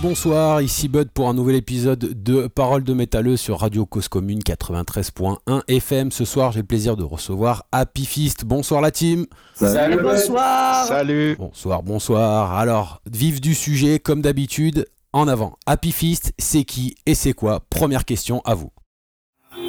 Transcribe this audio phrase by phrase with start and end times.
[0.00, 4.08] Et bonsoir, ici Bud pour un nouvel épisode de Parole de métalleux sur Radio Cause
[4.08, 6.10] Commune 93.1 FM.
[6.10, 8.44] Ce soir, j'ai le plaisir de recevoir Happy Fist.
[8.44, 9.26] Bonsoir la team.
[9.54, 10.86] Salut, bonsoir.
[10.86, 11.36] Salut.
[11.38, 12.54] Bonsoir, bonsoir.
[12.54, 15.56] Alors, vif du sujet, comme d'habitude, en avant.
[15.66, 17.60] Happy Fist, c'est qui et c'est quoi?
[17.68, 18.70] Première question à vous.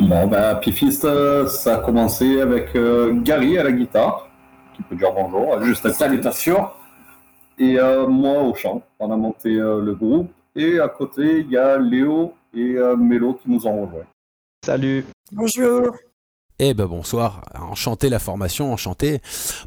[0.01, 4.27] Bon, ben, Happy Fist, euh, ça a commencé avec euh, Gary à la guitare,
[4.75, 6.67] qui peut dire bonjour, juste à Salutations.
[7.61, 8.81] Et euh, moi au chant.
[8.97, 10.31] On a monté euh, le groupe.
[10.55, 14.07] Et à côté, il y a Léo et euh, Mélo qui nous ont rejoints.
[14.65, 15.05] Salut.
[15.31, 15.95] Bonjour.
[16.63, 19.19] Eh ben bonsoir, enchanté la formation, enchanté.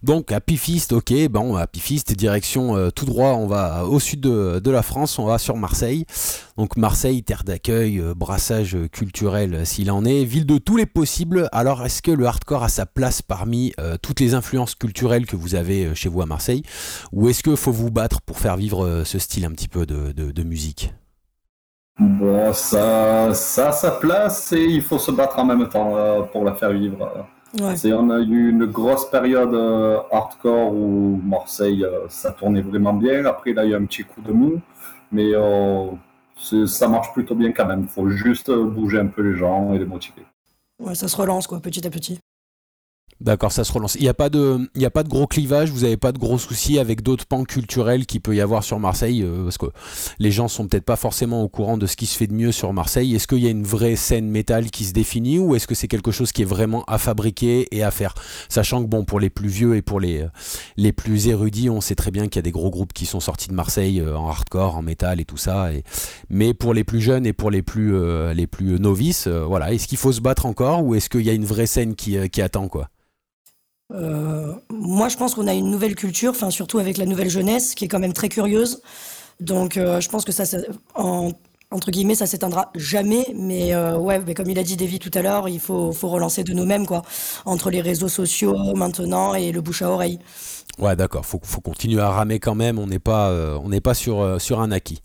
[0.04, 4.20] Donc Happy Fist, ok, bon Happy Fist, direction euh, tout droit, on va au sud
[4.20, 6.06] de, la France, on va sur Marseille.
[6.56, 10.86] Donc Marseille, terre d'accueil, euh, brassage culturel euh, s'il en est, ville de tous les
[10.86, 11.48] possibles.
[11.50, 15.56] Alors est-ce que le hardcore a sa place parmi toutes les influences culturelles que vous
[15.56, 16.62] avez chez vous à Marseille?
[17.10, 20.42] Ou est-ce qu'il faut vous battre pour faire vivre ce style un petit peu de
[20.44, 20.94] musique?
[21.98, 26.22] Bon, ça, ça a sa place et il faut se battre en même temps euh,
[26.22, 27.26] pour la faire vivre.
[27.60, 27.76] Ouais.
[27.76, 32.92] C'est- on a eu une grosse période euh, hardcore où Marseille, euh, ça tournait vraiment
[32.94, 33.24] bien.
[33.26, 34.60] Après, là, il y a eu un petit coup de mou.
[35.12, 35.32] Mais
[36.66, 37.82] ça marche plutôt bien quand même.
[37.82, 40.26] Il faut juste bouger un peu les gens et les motiver.
[40.80, 42.18] Ouais, ça se relance quoi, petit à petit.
[43.20, 43.94] D'accord, ça se relance.
[43.94, 46.36] Il n'y a, pas de- a pas de gros clivage, vous n'avez pas de gros
[46.36, 49.66] soucis avec d'autres pans culturels qu'il peut y avoir sur Marseille, euh, parce que
[50.18, 52.52] les gens sont peut-être pas forcément au courant de ce qui se fait de mieux
[52.52, 53.14] sur Marseille.
[53.14, 55.88] Est-ce qu'il y a une vraie scène métal qui se définit ou est-ce que c'est
[55.88, 58.14] quelque chose qui est vraiment à fabriquer et à faire?
[58.48, 60.28] Sachant que bon, pour les plus vieux et pour les, euh,
[60.76, 63.20] les plus érudits, on sait très bien qu'il y a des gros groupes qui sont
[63.20, 65.70] sortis de Marseille euh, en hardcore, en métal et tout ça.
[66.28, 67.94] Mais pour les plus jeunes et pour les plus,
[68.34, 71.32] les plus novices, voilà, est-ce qu'il faut se battre encore ou est-ce qu'il y a
[71.32, 72.90] une vraie scène qui, qui attend quoi?
[73.94, 77.74] Euh, moi, je pense qu'on a une nouvelle culture, enfin surtout avec la nouvelle jeunesse,
[77.74, 78.82] qui est quand même très curieuse.
[79.40, 80.58] Donc, euh, je pense que ça, ça-
[80.94, 81.30] en-
[81.70, 83.26] entre guillemets, ça s'éteindra jamais.
[83.34, 86.08] Mais euh, ouais, mais comme il a dit Davy tout à l'heure, il faut, faut
[86.08, 87.02] relancer de nous-mêmes quoi,
[87.44, 90.18] entre les réseaux sociaux maintenant et le bouche à oreille.
[90.78, 91.24] Ouais, d'accord.
[91.24, 92.78] Faut, faut continuer à ramer quand même.
[92.80, 95.02] On n'est pas, euh, on n'est pas sur, euh, sur un acquis.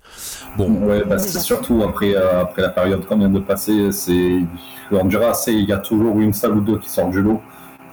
[0.57, 4.39] Bon, Ouais, bah, c'est surtout après, euh, après la période qu'on vient de passer, c'est,
[4.91, 7.39] on dira, c'est, il y a toujours une salle ou deux qui sortent du lot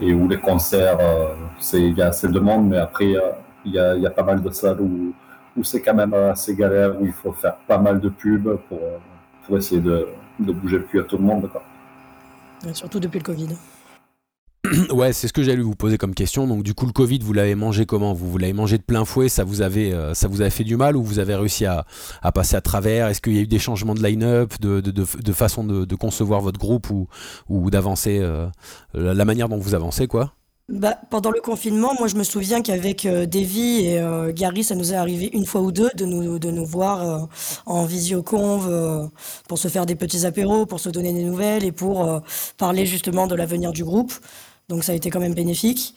[0.00, 1.34] et où les concerts, euh,
[1.72, 3.32] il y a assez de monde, mais après, euh,
[3.64, 5.12] il y y a pas mal de salles où,
[5.56, 8.80] où c'est quand même assez galère, où il faut faire pas mal de pubs pour,
[9.44, 10.08] pour essayer de,
[10.38, 11.48] de bouger le cul à tout le monde.
[11.50, 11.62] Quoi.
[12.72, 13.48] Surtout depuis le Covid.
[14.90, 16.46] ouais, c'est ce que j'allais vous poser comme question.
[16.46, 18.12] Donc, du coup, le Covid, vous l'avez mangé comment?
[18.12, 20.64] Vous, vous l'avez mangé de plein fouet Ça vous avait, euh, ça vous a fait
[20.64, 21.84] du mal ou vous avez réussi à,
[22.22, 23.08] à passer à travers?
[23.08, 26.40] Est-ce qu'il y a eu des changements de line-up, de, de, de, façon de, concevoir
[26.40, 27.08] votre groupe ou,
[27.48, 28.48] ou d'avancer euh,
[28.94, 30.32] la manière dont vous avancez, quoi?
[30.68, 34.74] Bah, pendant le confinement, moi je me souviens qu'avec euh, Davy et euh, Gary, ça
[34.74, 37.28] nous est arrivé une fois ou deux de nous, de nous voir
[37.66, 39.06] en visioconv euh,
[39.48, 42.20] pour se faire des petits apéros, pour se donner des nouvelles et pour
[42.56, 44.12] parler justement de l'avenir du groupe.
[44.68, 45.94] Donc ça a été quand même bénéfique.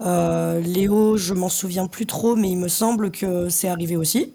[0.00, 4.32] Euh, Léo, je m'en souviens plus trop, mais il me semble que c'est arrivé aussi.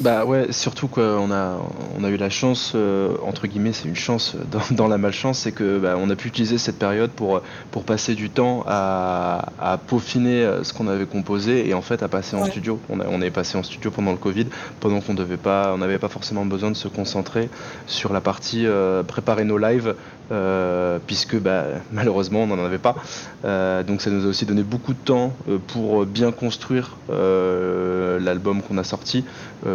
[0.00, 1.58] Bah ouais, surtout qu'on a,
[1.98, 5.40] on a eu la chance, euh, entre guillemets, c'est une chance dans, dans la malchance,
[5.40, 9.48] c'est que bah, on a pu utiliser cette période pour, pour passer du temps à,
[9.60, 12.50] à peaufiner euh, ce qu'on avait composé et en fait à passer en Ouais.
[12.50, 12.78] studio.
[12.88, 14.46] On, a- on est passé en studio pendant le Covid,
[14.78, 17.50] pendant qu'on devait pas, on n'avait pas forcément besoin de se concentrer
[17.86, 19.96] sur la partie euh, préparer nos lives,
[20.30, 22.96] euh, puisque bah, malheureusement on n'en avait pas.
[23.44, 28.60] Euh, donc ça nous a aussi donné beaucoup de temps euh, pour bien construire l'album
[28.62, 29.24] qu'on a sorti,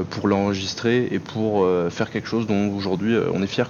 [0.10, 3.70] pour l'enregistrer et pour faire quelque chose dont aujourd'hui on est fier.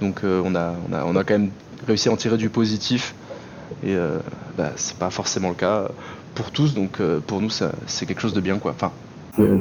[0.00, 1.50] Donc on, a, quand même
[1.86, 3.14] réussi à en tirer du positif
[3.84, 3.96] et
[4.56, 5.88] bah, c'est pas forcément le cas
[6.34, 8.58] pour tous, donc pour nous c'est quelque chose de bien.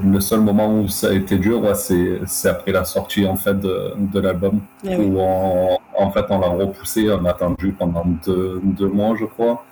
[0.04, 3.60] Le seul moment où ça a été dur, ouais, c'est, après la sortie en fait
[3.60, 4.62] de, de l'album.
[4.84, 5.06] Eh oui.
[5.06, 9.26] où on, en fait on l'a repoussé, on a attendu pendant deux, deux mois je
[9.26, 9.64] crois.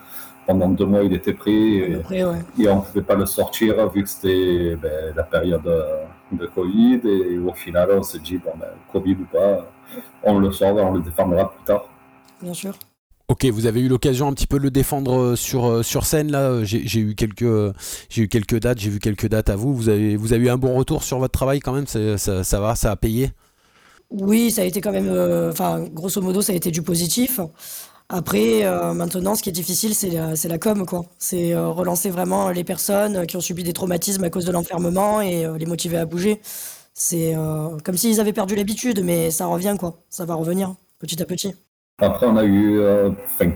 [0.45, 2.37] Pendant deux mois il était prêt et, Après, ouais.
[2.57, 6.45] et on ne pouvait pas le sortir vu que c'était ben, la période euh, de
[6.45, 9.67] Covid et au final on s'est dit bon ben Covid ou pas,
[10.23, 11.85] on le sort, on le défendra plus tard.
[12.41, 12.73] Bien sûr.
[13.29, 16.05] Ok, vous avez eu l'occasion un petit peu de le défendre euh, sur, euh, sur
[16.05, 16.43] scène là.
[16.49, 17.73] euh, J'ai eu quelques
[18.09, 19.75] j'ai eu quelques dates, j'ai vu quelques dates à vous.
[19.75, 21.87] Vous avez vous avez eu un bon retour sur votre travail quand même?
[21.87, 23.31] Ça, va, ça a payé?
[24.09, 25.09] Oui, ça a été quand même,
[25.51, 27.39] enfin, grosso modo, ça a été du positif.
[28.09, 28.63] Après,
[28.93, 31.05] maintenant, ce qui est difficile, c'est la, la com, quoi.
[31.19, 35.45] C'est relancer vraiment les personnes qui ont subi des traumatismes à cause de l'enfermement et
[35.57, 36.39] les motiver à bouger.
[36.93, 37.35] C'est
[37.83, 40.01] comme s'ils avaient perdu l'habitude, mais ça revient, quoi.
[40.09, 41.53] Ça va revenir petit à petit.
[41.99, 43.09] Après, on a eu, euh,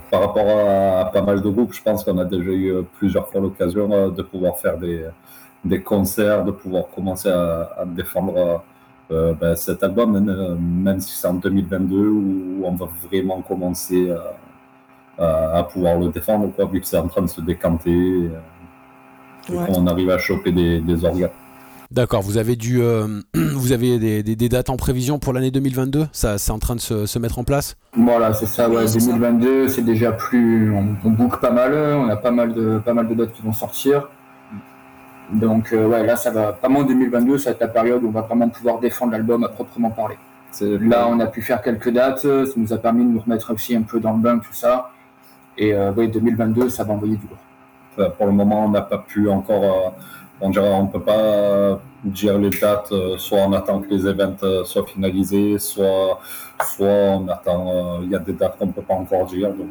[0.09, 3.29] par rapport à, pas mal de groupes, je pense qu'on a déjà eu euh, plusieurs
[3.29, 5.05] fois l'occasion euh, de pouvoir faire des,
[5.63, 8.63] des concerts, de pouvoir commencer à, à défendre
[9.11, 10.19] euh, ben, cet album,
[10.59, 14.11] même, si c'est en 2022, où on va vraiment commencer
[15.19, 18.31] à, pouvoir le défendre, quoi, vu que c'est en train de se décanter,
[19.51, 21.29] et qu'on arrive à choper des, des organes.
[21.91, 22.81] D'accord, vous avez dû,
[23.33, 27.19] vous avez des, dates en prévision pour l'année 2022 Ça, c'est en train de se,
[27.19, 27.75] mettre en place?
[27.97, 28.69] Voilà, c'est ça.
[28.69, 32.79] Ouais, 2022, c'est déjà plus, on, on boucle pas mal, on a pas mal de,
[32.79, 34.07] pas mal de dates qui vont sortir.
[35.33, 38.11] Donc euh, ouais, là, ça va vraiment 2022, ça va être la période où on
[38.11, 40.17] va vraiment pouvoir défendre l'album à proprement parler.
[40.61, 43.75] Là, on a pu faire quelques dates, ça nous a permis de nous remettre aussi
[43.75, 44.91] un peu dans le bain, tout ça.
[45.57, 48.11] Et euh, 2022, ça va envoyer du lourd.
[48.17, 49.89] Pour le moment, on n'a pas pu encore, euh,
[50.41, 54.65] on dirait, on peut pas dire les dates, euh, soit on attend que les events
[54.65, 56.19] soient finalisés, soit,
[56.75, 59.53] soit on attend, il y a des dates qu'on peut pas encore dire.
[59.53, 59.69] Donc,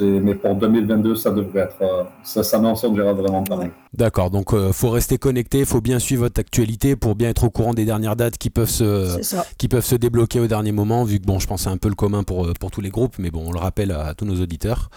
[0.00, 3.70] mais pour 2022, ça devrait être, euh, ça s'annonce, on dirait vraiment pas mal.
[3.94, 7.30] D'accord, donc il euh, faut rester connecté, il faut bien suivre votre actualité pour bien
[7.30, 9.18] être au courant des dernières dates qui peuvent se,
[9.56, 11.88] qui peuvent se débloquer au dernier moment, vu que bon, je pense c'est un peu
[11.88, 14.24] le commun pour, euh, pour tous les groupes, mais bon, on le rappelle à, tous
[14.24, 14.90] nos auditeurs.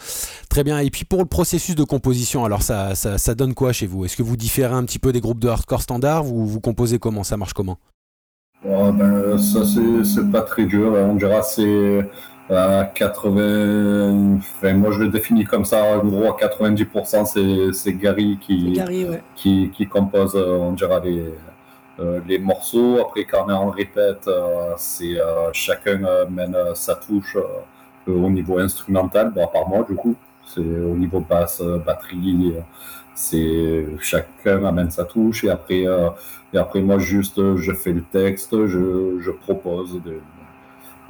[0.49, 3.71] Très bien, et puis pour le processus de composition, alors ça, ça, ça donne quoi
[3.71, 4.05] chez vous?
[4.05, 6.99] Est-ce que vous différez un petit peu des groupes de hardcore standard ou vous composez
[6.99, 7.23] comment?
[7.23, 7.77] Ça marche comment?
[8.65, 9.61] Ben, Ça,
[10.03, 12.09] c'est pas très dur, on dirait c'est
[12.49, 18.37] à 80, enfin, moi je le définis comme ça, en gros à 90% c'est Gary
[18.41, 18.79] qui,
[19.35, 21.25] qui, qui, compose, euh, on dira, les,
[21.99, 22.99] euh, les morceaux.
[22.99, 25.17] Après quand on répète, euh, c'est
[25.53, 25.99] chacun
[26.29, 27.37] mène sa touche
[28.07, 30.15] au niveau instrumental, bon, à part moi du coup,
[30.45, 32.55] c'est au niveau basse, batterie,
[33.13, 35.43] c'est chacun amène sa touche.
[35.43, 35.85] Et après,
[36.53, 40.38] et après moi juste je fais le texte, je, je propose de euh,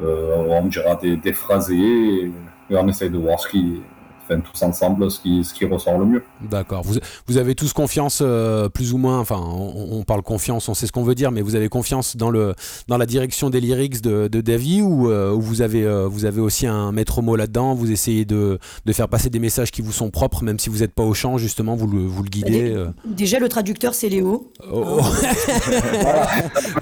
[0.01, 2.31] on dira des, des phrasés et,
[2.71, 3.81] on essaye de voir ce qui,
[4.29, 6.23] enfin, tous ensemble ce qui, ce qui ressort le mieux.
[6.41, 6.83] D'accord.
[6.83, 6.95] Vous,
[7.27, 10.91] vous avez tous confiance, euh, plus ou moins, enfin, on, parle confiance, on sait ce
[10.91, 12.55] qu'on veut dire, mais vous avez confiance dans, le,
[12.87, 16.67] dans la direction des lyrics de, de Davy ou, euh, vous, avez, vous avez aussi
[16.67, 20.09] un maître mot là-dedans Vous essayez de, de, faire passer des messages qui vous sont
[20.09, 23.39] propres, même si vous n'êtes pas au chant, justement, vous le, vous le guidez Déjà,
[23.39, 24.51] le traducteur, c'est Léo.
[24.71, 24.99] Oh.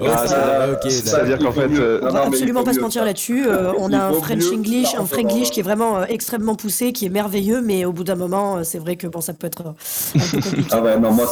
[0.00, 1.68] ça, veut dire qu'en fait.
[2.02, 3.46] on va absolument pas se mentir là-dessus.
[3.78, 7.37] on a un French English, un French qui est vraiment extrêmement poussé, qui est merveilleux,
[7.62, 10.68] mais au bout d'un moment, c'est vrai que bon, ça peut être un peu compliqué.
[10.72, 11.26] ah ouais, non, moi,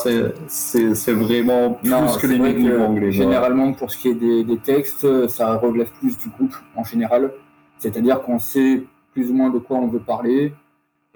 [0.48, 3.12] c'est vraiment plus que les milieux anglais.
[3.12, 7.32] Généralement, pour ce qui est des, des, textes, ça relève plus du groupe en général.
[7.78, 8.82] C'est-à-dire qu'on sait
[9.12, 10.52] plus ou moins de quoi on veut parler.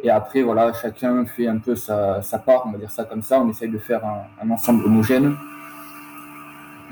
[0.03, 3.23] Et après, voilà, chacun fait un peu sa, sa part, on va dire ça comme
[3.23, 3.41] ça.
[3.41, 5.35] On essaye de faire un, un ensemble homogène.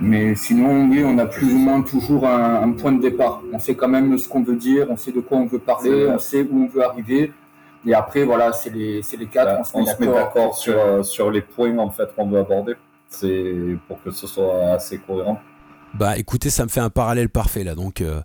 [0.00, 3.42] Mais sinon, oui, on a plus ou moins toujours un, un, point de départ.
[3.52, 6.06] On sait quand même ce qu'on veut dire, on sait de quoi on veut parler,
[6.08, 7.32] on sait où on veut arriver.
[7.86, 9.62] Et après, voilà, c'est les, les quatre.
[9.62, 12.74] Bah, on se met d'accord sur, euh, sur les points en fait qu'on veut aborder.
[13.08, 15.38] C'est pour que ce soit assez cohérent.
[15.94, 17.74] Bah écoutez, ça me fait un parallèle parfait là.
[17.74, 18.20] Donc euh,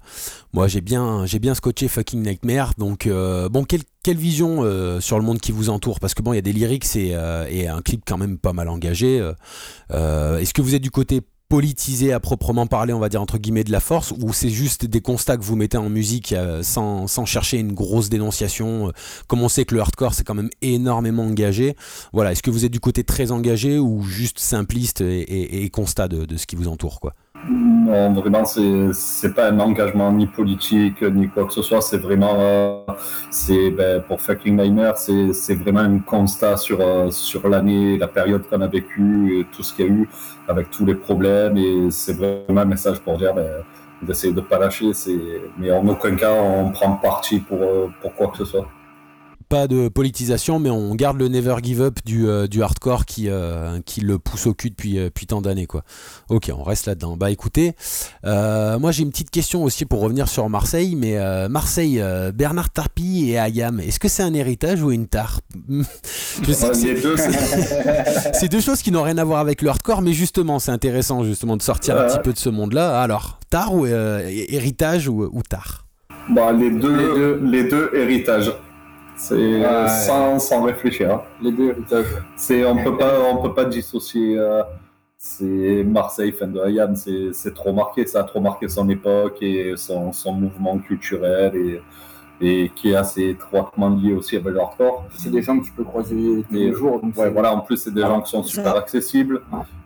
[0.51, 2.73] moi j'ai bien j'ai bien scotché fucking nightmare.
[2.77, 4.57] Donc euh, bon quelle, quelle vision
[4.99, 6.01] sur le monde qui vous entoure?
[6.01, 7.15] Parce que bon il y a des lyrics et,
[7.49, 9.17] et, un clip quand même pas mal engagé.
[9.89, 13.63] Est-ce que vous êtes du côté politisé à proprement parler, on va dire entre guillemets
[13.63, 17.07] de la force, ou c'est juste des constats que vous mettez en musique euh, sans,
[17.25, 18.91] chercher une grosse dénonciation euh,
[19.27, 21.75] Comme on sait que le hardcore c'est quand même énormément engagé,
[22.11, 26.07] voilà, est-ce que vous êtes du côté très engagé ou juste simpliste et, et, constat
[26.07, 27.13] de, de, ce qui vous entoure quoi?
[27.49, 31.81] Non, vraiment, c'est pas un engagement ni politique ni quoi que ce soit.
[31.81, 32.79] C'est vraiment, euh,
[33.29, 38.47] c'est ben, pour Fucking Nightmare, c'est vraiment un constat sur euh, sur l'année, la période
[38.47, 40.09] qu'on a vécue, tout ce qu'il y a eu
[40.47, 41.57] avec tous les problèmes.
[41.57, 43.63] Et c'est vraiment un message pour dire ben,
[44.01, 44.91] d'essayer de pas lâcher.
[45.57, 48.67] Mais en aucun cas, on prend parti pour euh, pour quoi que ce soit
[49.53, 53.29] pas de politisation, mais on garde le never give up du, euh, du hardcore qui,
[53.29, 55.67] euh, qui le pousse au cul depuis, euh, depuis tant d'années.
[55.67, 55.83] quoi.
[56.29, 57.17] Ok, on reste là-dedans.
[57.17, 57.73] Bah écoutez,
[58.23, 61.19] moi j'ai une petite question aussi pour revenir sur Marseille, mais
[61.49, 65.39] Marseille, Bernard Tarpy et Ayam, est-ce que c'est un héritage ou une tare
[66.41, 67.15] Je sais que c'est deux,
[68.33, 71.23] c'est deux choses qui n'ont rien à voir avec le hardcore, mais justement, c'est intéressant
[71.23, 72.99] justement de sortir un petit peu de ce monde-là.
[72.99, 75.41] Alors, tare ou héritage ou, ou
[76.29, 78.51] bah, les, deux, les deux, les deux héritages.
[79.23, 81.13] C'est sans, sans, réfléchir.
[81.13, 81.21] Hein.
[81.41, 82.05] Les deux héritages.
[82.35, 84.37] C'est on peut pas on peut pas dissocier.
[84.37, 84.63] Euh,
[85.17, 89.73] c'est Marseille, fin de Hayam, c'est trop marqué, ça a trop marqué son époque et
[89.77, 91.81] son, son mouvement culturel et,
[92.41, 95.05] et qui est assez étroitement lié aussi avec l'hardcore.
[95.15, 97.01] C'est des gens que tu peux croiser tous les jours.
[97.15, 99.41] ouais, voilà, en plus c'est des gens qui sont super accessibles.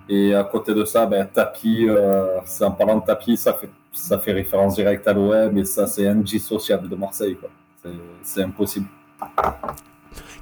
[0.09, 3.69] Et à côté de ça, ben, tapis, euh, c'est en parlant de tapis, ça fait,
[3.93, 7.37] ça fait référence directe à l'OM et ça c'est indissociable de Marseille.
[8.23, 8.87] C'est impossible.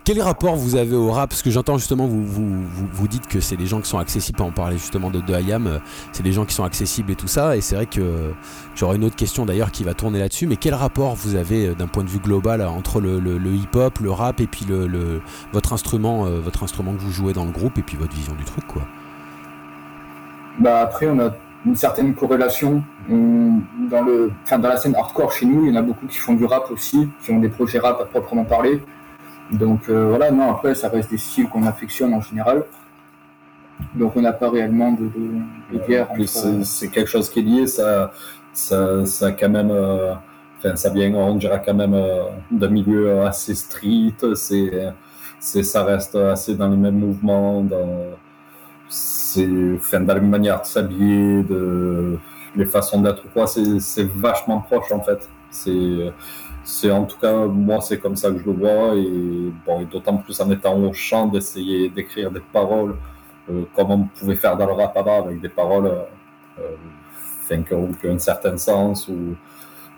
[0.06, 1.32] Quel rapport vous avez au rap?
[1.32, 4.40] Parce que j'entends justement, vous, vous, vous, dites que c'est des gens qui sont accessibles,
[4.44, 5.80] on parlait justement de, de euh,
[6.12, 8.32] c'est des gens qui sont accessibles et tout ça, et c'est vrai que
[8.76, 11.74] j'aurais une autre question d'ailleurs qui va tourner là-dessus, mais quel rapport vous avez euh,
[11.74, 13.20] d'un point de vue global entre le,
[13.52, 17.46] hip-hop, le rap et puis le, votre, instrument, euh, votre instrument que vous jouez dans
[17.46, 18.84] le groupe et puis votre vision du truc quoi?
[20.60, 21.32] Bah Après, on a
[21.66, 22.84] une certaine corrélation.
[23.10, 26.34] Dans, le, dans la scène hardcore chez nous, il y en a beaucoup qui font
[26.34, 28.82] du rap aussi, qui ont des projets rap à proprement parler.
[29.52, 32.64] Donc euh, voilà, non, après, ça reste des styles qu'on affectionne en général.
[33.94, 35.10] Donc on n'a pas réellement de,
[35.88, 36.08] guerre.
[36.64, 38.12] C'est quelque chose qui est lié, ça,
[38.54, 39.70] ça, ça quand même.
[39.72, 40.14] Euh,
[40.58, 44.94] enfin, ça vient, on dirait quand même euh, d'un milieu assez street, c'est,
[45.40, 48.06] ça reste assez dans les mêmes mouvements, dans,
[48.88, 52.18] c'est, enfin, dans les manières de s'habiller, de,
[52.56, 55.30] les façons d'être, quoi, c'est, vachement proche en fait.
[55.50, 56.14] C'est,
[56.64, 58.96] c'est en tout cas, moi, c'est comme ça que je le vois.
[58.96, 62.96] Et, bon, d'autant plus en étant au chant, d'essayer d'écrire des paroles
[63.50, 65.92] euh, comme on pouvait faire dans le rap avant, avec des paroles
[66.60, 69.36] euh, qui ont un certain sens ou,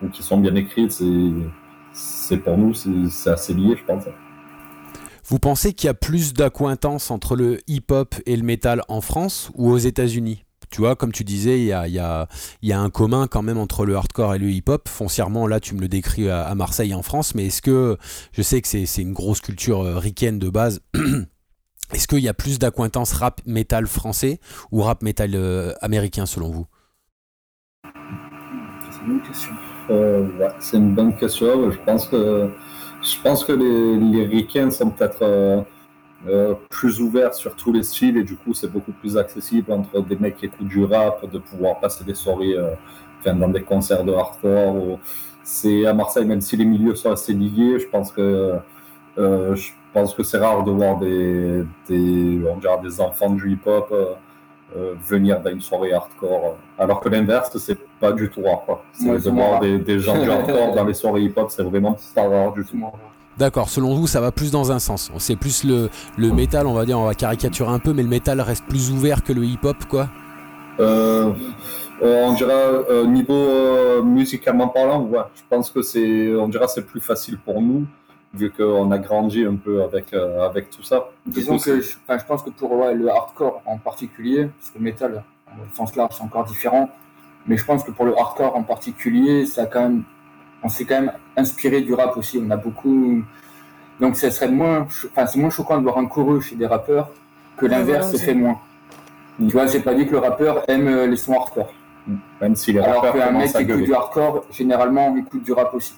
[0.02, 1.02] ou, qui sont bien écrites.
[1.94, 4.04] C'est pour nous, c'est assez lié, je pense.
[5.26, 9.52] Vous pensez qu'il y a plus d'acquaintance entre le hip-hop et le métal en France
[9.56, 10.47] ou aux États-Unis?
[10.70, 12.28] Tu vois, comme tu disais, il y a,
[12.64, 14.88] un commun quand même entre le hardcore et le hip-hop.
[14.90, 17.98] Foncièrement, là, tu me le décris à, Marseille en France, mais est-ce que,
[18.34, 20.82] je sais que c'est une grosse culture euh, ricaine de base,
[21.94, 24.40] est-ce qu'il y a plus d'acquaintance rap métal français
[24.72, 26.66] ou rap métal euh, américain selon vous?
[27.84, 29.52] C'est une bonne question.
[29.90, 31.72] Euh, c'est une bonne question.
[31.72, 31.78] Je
[33.24, 35.66] pense que, les, les ricains sont peut-être
[36.70, 40.16] plus ouvert sur tous les styles et du coup c'est beaucoup plus accessible entre des
[40.18, 42.74] mecs qui écoutent du rap, de pouvoir passer des soirées euh,
[43.26, 45.00] dans des concerts de hardcore.
[45.44, 48.56] C'est à Marseille, même si les milieux sont assez liés, je pense que
[49.18, 53.54] euh, je pense que c'est rare de voir des, des, on dirait des enfants du
[53.54, 53.94] hip-hop
[55.08, 56.58] venir dans une soirée hardcore.
[56.78, 58.84] Alors que l'inverse, c'est pas du tout rare.
[58.92, 62.28] C'est de voir des, des, gens du hardcore dans les soirées hip-hop, c'est vraiment pas
[62.28, 62.78] rare du tout.
[63.38, 65.12] D'accord, selon vous, ça va plus dans un sens.
[65.20, 68.10] C'est plus le, le métal, on va dire, on va caricaturer un peu, mais le
[68.10, 70.10] métal reste plus ouvert que le hip-hop, quoi
[70.79, 71.32] euh,
[72.01, 76.67] euh On dirait, euh, niveau euh, musicalement parlant, ouais, je pense que c'est, on dirait,
[76.67, 77.86] c'est plus facile pour nous,
[78.34, 81.10] vu qu'on a grandi un peu avec, avec tout ça.
[81.27, 85.24] Disons que je, je, pense que pour le hardcore en particulier, parce que le métal,
[85.48, 86.89] au sens large, c'est encore différent,
[87.46, 90.03] mais je pense que pour le hardcore en particulier, ça a quand même
[90.64, 92.42] on s'est quand même inspiré du rap aussi.
[92.44, 93.24] On a beaucoup.
[94.00, 97.12] Donc, ça serait moins, enfin, c'est moins choquant de voir un chorus chez des rappeurs
[97.58, 98.60] que l'inverse se fait moins.
[99.40, 101.72] Tu vois, j'ai pas dit que le rappeur aime euh, les sons hardcore.
[102.42, 105.74] Même si les Alors qu'un mec qui écoute du hardcore, généralement, on écoute du rap
[105.74, 105.94] aussi.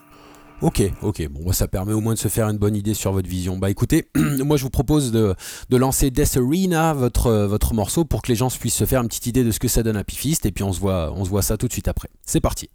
[0.62, 3.30] Ok, ok, bon, ça permet au moins de se faire une bonne idée sur votre
[3.30, 3.58] vision.
[3.58, 4.10] Bah écoutez,
[4.44, 5.34] moi je vous propose de,
[5.70, 9.02] de, lancer Death Arena, votre, euh, votre morceau, pour que les gens puissent se faire
[9.02, 11.14] une petite idée de ce que ça donne à Pifist, et puis on se voit,
[11.16, 12.10] on se voit ça tout de suite après.
[12.26, 12.70] C'est parti.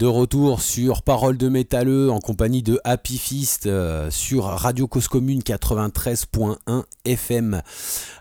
[0.00, 5.08] De retour sur Parole de métalleux en compagnie de Happy Fist euh, sur Radio Cause
[5.08, 7.60] Commune 93.1 FM.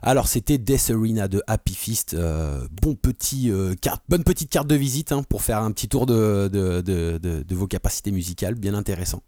[0.01, 2.15] Alors c'était Death Arena de Happy Fist.
[2.15, 2.97] Euh, bon
[3.45, 7.67] euh, carte, bonne petite carte de visite hein, pour faire un petit tour de, vos
[7.67, 9.23] capacités musicales, bien intéressant.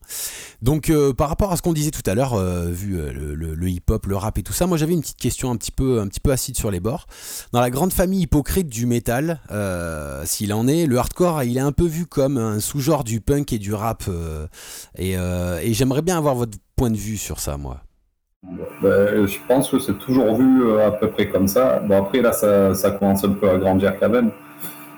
[0.62, 4.18] Donc par rapport à ce qu'on disait tout à l'heure, vu le, le hip-hop, le
[4.18, 6.34] rap et tout ça, moi j'avais une petite question un petit peu, un petit peu
[6.34, 7.08] acide sur les bords.
[7.54, 9.40] Dans la grande famille hypocrite du métal,
[10.26, 13.54] s'il en est, le hardcore il est un peu vu comme un sous-genre du punk
[13.54, 14.04] et du rap.
[14.08, 14.48] Euh,
[15.00, 17.78] euh, et, j'aimerais bien avoir votre point de vue sur ça, moi.
[18.82, 21.80] Ben, je pense que c'est toujours vu euh, à peu près comme ça.
[21.80, 24.32] Bon, après, là, ça, commence un peu à grandir quand même.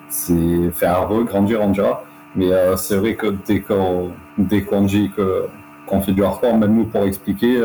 [0.09, 2.03] C'est faire regrandir, on dira.
[2.35, 7.61] Mais c'est vrai que dès qu'on dit qu'on fait du hardcore, même nous, pour expliquer,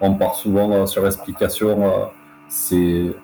[0.00, 2.10] on part souvent sur l'explication.
[2.48, 3.14] c'est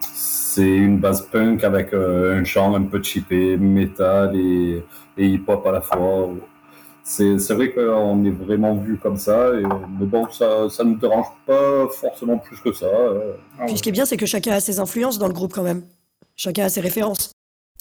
[0.58, 4.82] c'est une base punk avec un chant un peu chippé, métal et
[5.18, 6.30] et hip-hop à la fois.
[7.02, 11.26] C'est vrai qu'on est vraiment vu comme ça, et, mais bon, ça ne nous dérange
[11.46, 12.86] pas forcément plus que ça.
[12.86, 13.32] Euh.
[13.66, 15.62] Puis ce qui est bien, c'est que chacun a ses influences dans le groupe quand
[15.62, 15.82] même.
[16.36, 17.32] Chacun a ses références.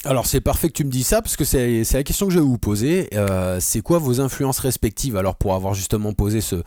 [0.06, 2.40] Alors c'est parfait que tu me dis ça parce que c'est la question que je
[2.40, 3.10] vais vous poser.
[3.14, 6.58] Euh, c'est quoi vos influences respectives Alors pour avoir justement posé ce,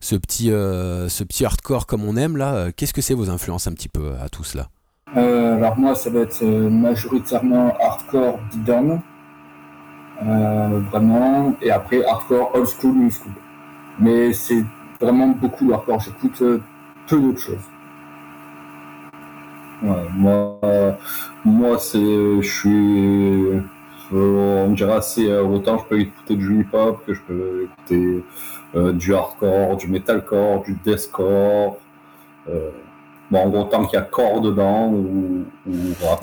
[0.00, 3.68] ce, petit, euh, ce petit hardcore comme on aime là, qu'est-ce que c'est vos influences
[3.68, 4.68] un petit peu à tous là?
[5.14, 9.00] Alors moi ça va être majoritairement hardcore beatdown.
[10.22, 11.54] Euh, vraiment.
[11.62, 13.32] Et après, hardcore, old school, new school.
[13.98, 14.64] Mais c'est
[15.00, 16.00] vraiment beaucoup hardcore.
[16.00, 16.60] J'écoute euh,
[17.06, 17.68] peu d'autres choses.
[19.82, 20.58] moi,
[21.44, 21.98] moi c'est,
[22.42, 23.62] je suis,
[24.12, 28.24] on dirait c'est autant je peux écouter du hip-hop que je peux écouter
[28.74, 31.78] euh, du hardcore, du metalcore, du deathcore.
[33.30, 35.44] Bon, en gros, tant qu'il y a corps dedans ou,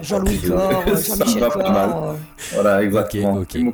[0.01, 2.15] Jean-Louis Corps, Jean-Michel Corps.
[2.53, 3.33] Voilà, exactement.
[3.35, 3.73] Okay,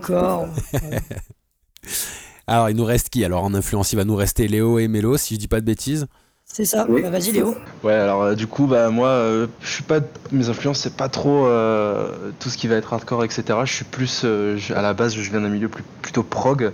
[0.00, 0.48] Corps.
[2.46, 3.22] alors, il nous reste qui?
[3.24, 5.66] Alors, en influence, il va nous rester Léo et Mélo, si je dis pas de
[5.66, 6.06] bêtises.
[6.46, 6.86] C'est ça.
[6.88, 7.54] Bah, vas-y, Léo.
[7.82, 10.00] Ouais, alors euh, du coup, bah moi, euh, je suis pas.
[10.30, 13.58] Mes influences, c'est pas trop euh, tout ce qui va être hardcore, etc.
[13.64, 14.24] Je suis plus.
[14.24, 16.72] à la base, je viens d'un milieu plus, plutôt prog.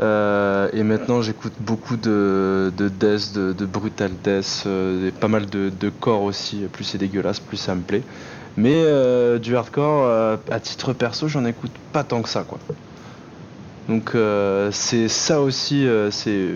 [0.00, 5.70] Euh, et maintenant j'écoute beaucoup de, de death, de, brutal death, euh, pas mal de,
[5.70, 8.02] de corps aussi, plus c'est dégueulasse, plus ça me plaît.
[8.56, 10.06] Mais euh, du hardcore,
[10.50, 12.46] à titre perso, j'en écoute pas tant que ça.
[13.88, 14.12] Donc
[14.70, 16.48] c'est ça aussi, c'est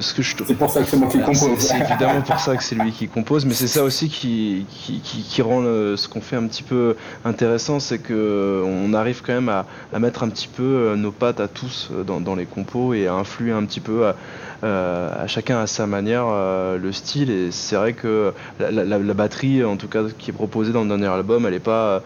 [0.00, 1.58] ce que je C'est pour ça que c'est moi qui compose.
[1.58, 5.00] C'est évidemment pour ça que c'est lui qui compose, mais c'est ça aussi qui, qui,
[5.00, 9.48] qui, rend ce qu'on fait un petit peu intéressant, c'est que on arrive quand même
[9.48, 12.46] à, à, mettre un petit peu euh, nos pattes à tous euh, dans, dans les
[12.46, 14.12] compos et à influer un petit peu à, euh,
[14.62, 17.30] à chacun à sa manière le style.
[17.30, 20.82] Et c'est vrai que la, la, la, batterie, en tout cas, qui est proposée dans
[20.82, 22.02] le dernier album, elle n'est pas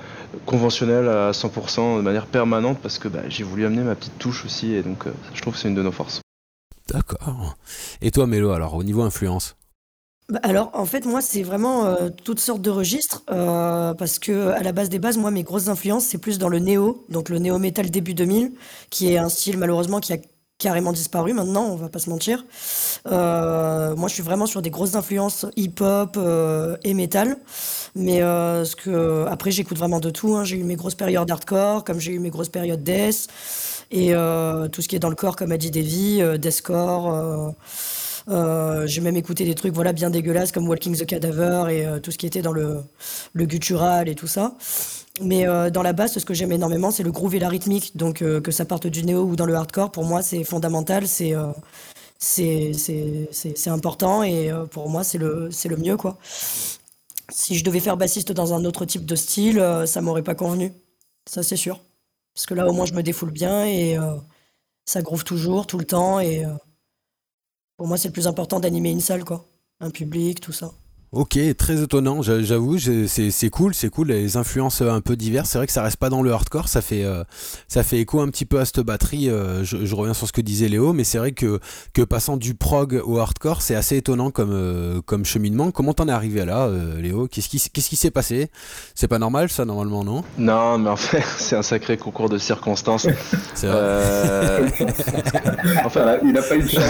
[0.47, 4.45] conventionnelle à 100% de manière permanente parce que bah, j'ai voulu amener ma petite touche
[4.45, 6.21] aussi et donc je trouve que c'est une de nos forces.
[6.91, 7.57] D'accord.
[8.03, 9.57] Et toi, Mélo, alors, au niveau influence?
[10.29, 14.49] Bah, alors, en fait, moi, c'est vraiment euh, toutes sortes de registres, euh, parce que
[14.49, 17.29] à la base des bases, moi, mes grosses influences, c'est plus dans le néo, donc
[17.29, 18.53] le néo metal début 2000,
[18.91, 20.19] qui est un style malheureusement qui a
[20.61, 22.45] carrément disparu maintenant, on va pas se mentir.
[23.11, 26.17] Euh, moi, je suis vraiment sur des grosses influences hip-hop
[26.85, 27.37] et metal,
[27.97, 30.37] mais ce que après, j'écoute vraiment de tout.
[30.37, 30.45] Hein.
[30.45, 33.27] J'ai eu mes grosses périodes hardcore, comme j'ai eu mes grosses périodes death.
[33.91, 37.13] Et euh, tout ce qui est dans le corps, comme a dit Davy, euh, Deathcore.
[37.13, 37.51] Euh,
[38.29, 42.11] euh, j'ai même écouté des trucs voilà bien dégueulasses comme Walking the Cadaver et tout
[42.11, 42.83] ce qui était dans le,
[43.33, 44.55] le guttural et tout ça.
[45.21, 47.97] Mais dans la basse, ce que j'aime énormément, c'est le groove et la rythmique.
[47.97, 51.07] Donc que ça parte du néo ou dans le hardcore, pour moi, c'est fondamental.
[51.09, 51.35] C'est
[52.19, 55.97] c'est important et pour moi, c'est le, le mieux.
[55.97, 56.19] quoi.
[57.31, 60.73] Si je devais faire bassiste dans un autre type de style, ça m'aurait pas convenu.
[61.29, 61.81] Ça, c'est sûr.
[62.35, 64.17] Parce que là, au moins, je me défoule bien et euh,
[64.85, 66.21] ça groove toujours, tout le temps.
[66.21, 66.55] Et euh,
[67.77, 69.47] pour moi, c'est le plus important d'animer une salle, quoi.
[69.81, 70.73] Un public, tout ça.
[71.13, 75.51] Ok, très étonnant, j'avoue, c'est cool, c'est cool, les influences euh, un peu diverses.
[75.51, 77.25] C'est vrai que ça reste pas dans le hardcore, ça fait, euh,
[77.67, 79.29] ça fait écho un petit peu à cette batterie.
[79.29, 81.59] Euh, je, reviens sur ce que disait Léo, mais c'est vrai que,
[81.95, 85.73] que passant du prog au hardcore, c'est assez étonnant comme, comme cheminement.
[85.73, 86.71] Comment t'en es arrivé là,
[87.01, 87.27] Léo?
[87.27, 88.49] Qu'est-ce qui s'est passé?
[88.95, 90.23] C'est pas normal ça, normalement, non?
[90.39, 93.09] Non, mais en fait, c'est un sacré concours de circonstances.
[93.55, 94.73] c'est vrai.
[95.85, 96.85] enfin, il a pas eu de chance,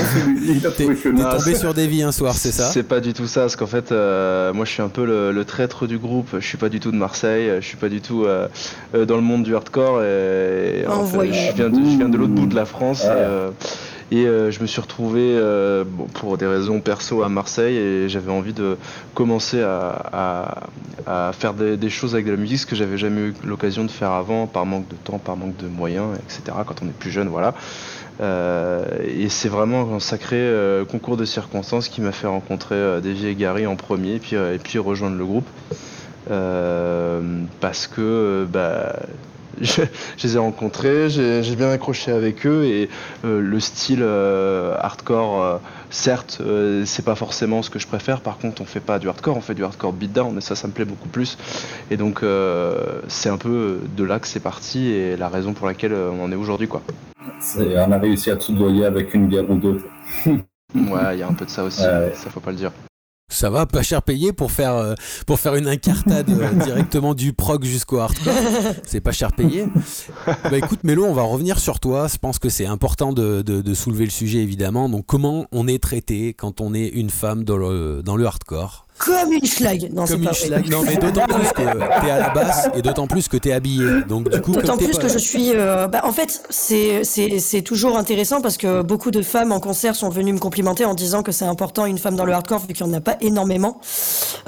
[0.45, 2.71] il a tombé sur des vies un soir, c'est ça?
[2.71, 3.91] C'est pas du tout ça, parce qu'en fait.
[4.11, 6.29] Euh, moi, je suis un peu le, traître du groupe.
[6.39, 7.51] Je suis pas du tout de Marseille.
[7.61, 8.49] Je suis pas du tout euh,
[8.95, 10.03] euh, dans le monde du hardcore.
[10.03, 13.07] Et, je, viens de, l'autre bout de la France.
[14.13, 15.41] Et je me suis retrouvé
[16.15, 18.77] pour des raisons perso à Marseille et j'avais envie de
[19.15, 23.85] commencer à, faire des, choses avec de la musique, ce que j'avais jamais eu l'occasion
[23.85, 26.59] de faire avant, par manque de temps, par manque de moyens, etc.
[26.67, 27.55] Quand on est plus jeune, voilà.
[28.21, 30.53] Et c'est vraiment un sacré
[30.91, 34.59] concours de circonstances qui m'a fait rencontrer Davy et Gary en premier, et puis, et
[34.63, 35.49] puis rejoindre le groupe.
[37.61, 38.95] parce que bah,
[39.61, 39.83] je,
[40.23, 42.89] les ai rencontrés, j'ai bien accroché avec eux et
[43.25, 46.43] euh, le style euh, hardcore, euh, certes,
[46.85, 48.21] c'est pas forcément ce que je préfère.
[48.21, 50.69] Par contre, on fait pas du hardcore, on fait du hardcore beatdown et ça, ça
[50.69, 51.39] me plaît beaucoup plus.
[51.91, 52.25] Et donc,
[53.09, 56.33] c'est un peu de là que c'est parti et la raison pour laquelle on en
[56.33, 56.83] est aujourd'hui, quoi.
[57.57, 59.83] On a réussi à tout doyer avec une guerre ou deux.
[60.27, 61.83] ouais, il y a un peu de ça aussi,
[62.15, 62.73] ça faut pas le dire.
[63.31, 67.33] Ça va, pas cher payé pour faire, euh, pour faire une incartade euh, directement du
[67.33, 68.35] prog jusqu'au hardcore.
[68.85, 69.67] C'est pas cher payé.
[70.27, 72.09] Bah écoute Mélo, on va revenir sur toi.
[72.09, 74.89] Je pense que c'est important de, de, soulever le sujet évidemment.
[74.89, 78.87] Donc comment on est traité quand on est une femme dans le, dans le hardcore?
[79.01, 79.91] Comme une schlag.
[79.93, 80.69] Non, comme une schlag.
[80.69, 84.03] Non, mais d'autant plus que t'es à la basse et d'autant plus que t'es habillé.
[84.07, 85.53] Donc du coup, d'autant plus que je suis.
[85.55, 89.97] Euh, bah, en fait, c'est c'est toujours intéressant parce que beaucoup de femmes en concert
[89.97, 92.75] sont venues me complimenter en disant que c'est important une femme dans le hardcore vu
[92.75, 93.81] qu'il n'y en a pas énormément.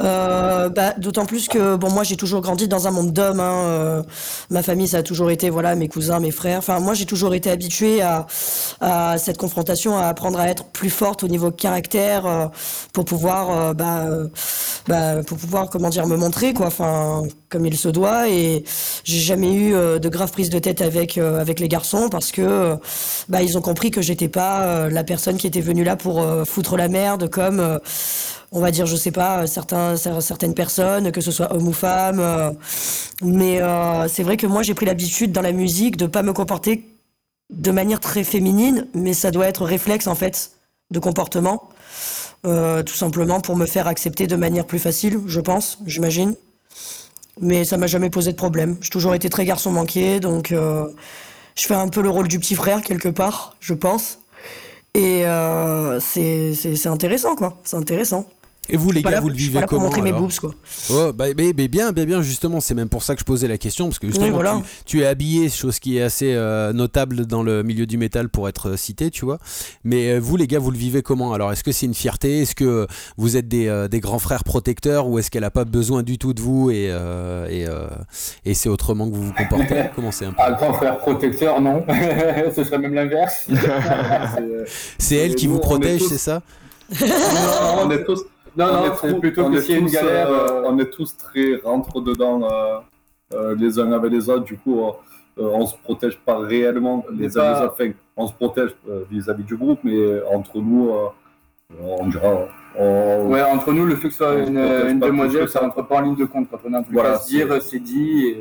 [0.01, 3.41] Euh, bah, d'autant plus que bon, moi j'ai toujours grandi dans un monde d'hommes.
[3.41, 4.03] Hein, euh,
[4.51, 6.59] ma famille, ça a toujours été voilà mes cousins, mes frères.
[6.59, 8.27] Enfin, moi j'ai toujours été habituée à
[8.83, 12.47] à cette confrontation, à apprendre à être plus forte au niveau caractère euh,
[12.93, 14.05] pour pouvoir bah
[14.89, 16.67] bah, pour pouvoir comment dire me montrer quoi.
[16.67, 18.29] Enfin comme il se doit.
[18.29, 18.65] Et
[19.05, 22.33] j'ai jamais eu euh, de grave prise de tête avec euh, avec les garçons parce
[22.33, 22.77] que euh,
[23.29, 26.77] bah ils ont compris que j'étais pas la personne qui était venue là pour foutre
[26.77, 27.81] la merde comme
[28.53, 32.55] on va dire je sais pas certains certaines personnes que ce soit homme ou femme
[33.23, 33.61] mais
[34.09, 36.85] c'est vrai que moi j'ai pris l'habitude dans la musique de pas me comporter
[37.51, 40.53] de manière très féminine mais ça doit être réflexe en fait
[40.91, 41.69] de comportement
[42.45, 46.35] euh, tout simplement pour me faire accepter de manière plus facile, je pense, j'imagine.
[47.41, 48.77] Mais ça m'a jamais posé de problème.
[48.81, 50.89] J'ai toujours été très garçon manqué, donc euh,
[51.55, 54.19] je fais un peu le rôle du petit frère quelque part, je pense.
[54.95, 57.59] Et euh, c'est intéressant, quoi.
[57.65, 58.27] C'est intéressant.
[58.69, 60.53] Et vous, les gars, vous le vivez comment pour montrer mes boobs, quoi.
[60.91, 63.87] Oh, bah, bien, bien, bien, justement, c'est même pour ça que je posais la question,
[63.87, 67.87] parce que justement, tu, es habillé, chose qui est assez euh, notable dans le milieu
[67.87, 69.39] du métal pour être euh, cité, tu vois.
[69.83, 72.43] Mais euh, vous, les gars, vous le vivez comment Alors, est-ce que c'est une fierté?
[72.43, 76.05] Est-ce que vous êtes des, des, grands frères protecteurs ou est-ce qu'elle n'a pas besoin
[76.05, 76.91] du tout de vous et,
[77.51, 77.67] et,
[78.45, 79.87] et c'est autrement que vous vous comportez?
[79.97, 80.55] Comment c'est un peu?
[80.55, 81.85] grand frère protecteur, non.
[82.55, 83.49] Ce serait même l'inverse.
[84.99, 86.43] c'est elle qui vous protège, c'est ça?
[87.01, 88.25] Non, on est tous
[88.57, 90.31] non, on non, est plutôt que s'il une galère.
[90.31, 92.43] Euh, euh, on est tous très rentre-dedans
[93.33, 94.45] euh, les uns avec les autres.
[94.45, 94.81] Du coup,
[95.37, 97.73] on se protège pas réellement les uns les autres.
[97.73, 98.75] Enfin, on se protège
[99.11, 100.93] vis-à-vis du groupe, mais entre nous,
[101.81, 102.49] on dira.
[102.79, 106.01] Ouais, entre nous, le fait que ce soit une, une demoiselle, ça rentre pas en
[106.01, 106.49] ligne de compte.
[106.51, 108.35] Quand on a un truc à se dire, c'est dit.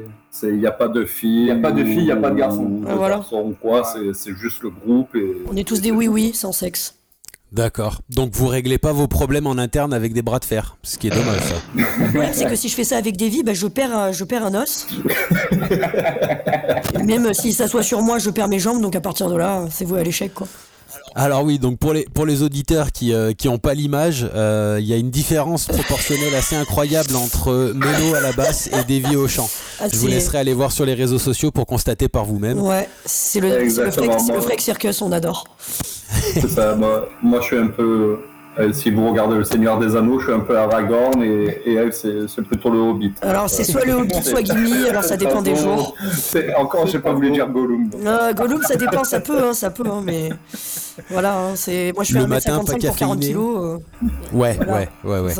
[0.43, 1.47] Il n'y a pas de filles.
[1.47, 2.81] Il n'y a pas de filles, il n'y a pas de garçons.
[2.81, 3.21] voilà.
[3.61, 5.15] quoi, c'est juste le groupe.
[5.15, 5.37] Et...
[5.49, 7.00] On est tous des oui-oui sans sexe.
[7.51, 8.01] D'accord.
[8.09, 11.07] Donc vous réglez pas vos problèmes en interne avec des bras de fer, ce qui
[11.07, 11.55] est dommage ça.
[11.75, 14.23] Le problème c'est que si je fais ça avec des vies, bah, je, perds, je
[14.23, 14.87] perds un os.
[17.03, 19.65] Même si ça soit sur moi, je perds mes jambes, donc à partir de là,
[19.69, 20.47] c'est vous à l'échec quoi.
[21.15, 24.87] Alors oui, donc pour les, pour les auditeurs qui n'ont euh, pas l'image, euh, il
[24.87, 29.27] y a une différence proportionnelle assez incroyable entre Melo à la basse et Davy au
[29.27, 29.49] chant.
[29.79, 32.59] Ah, je vous laisserai aller voir sur les réseaux sociaux pour constater par vous-même.
[32.61, 35.43] Ouais, c'est le, le, le Circus, on adore.
[36.33, 38.19] C'est ça, moi, moi je suis un peu
[38.59, 41.73] euh, si vous regardez Le Seigneur des Anneaux, je suis un peu Aragorn et, et
[41.75, 43.13] elle, c'est plutôt le Hobbit.
[43.21, 45.95] Alors, c'est soit le Hobbit, soit Gimli, alors ça dépend des jours.
[46.57, 47.89] Encore, j'ai pas voulu dire Gollum.
[48.03, 50.29] Non, Gollum, ça dépend, ça peut, hein, ça peut, hein, mais
[51.09, 53.79] voilà, hein, c'est moi je fais 1m55 pour 40 kilos.
[54.03, 54.07] Euh...
[54.33, 55.33] Ouais, ouais, ouais, ouais.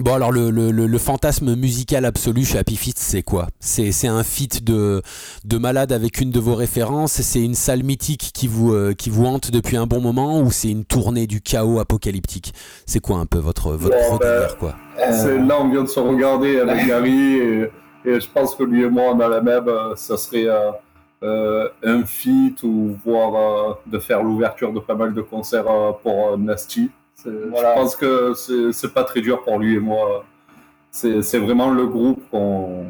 [0.00, 3.48] Bon alors le, le, le, fantasme musical absolu chez Happy Feet c'est quoi?
[3.58, 5.02] C'est un feat de,
[5.44, 7.20] de malade avec une de vos références?
[7.20, 10.52] C'est une salle mythique qui vous, euh, qui vous hante depuis un bon moment Ou
[10.52, 12.54] c'est une tournée du chaos apocalyptique?
[12.86, 14.76] C'est quoi un peu votre, votre gros ben, quoi?
[15.00, 17.70] euh, Là on vient de se regarder avec Gary et,
[18.04, 20.46] et, je pense que lui et moi on a la même euh, Ça serait
[21.22, 25.64] un feat ou voire de faire l'ouverture de pas mal de concerts
[26.04, 26.88] pour Nasty
[27.28, 28.32] je pense que
[28.72, 30.24] c'est pas très dur pour lui et moi.
[30.90, 32.86] C'est vraiment le groupe qu'on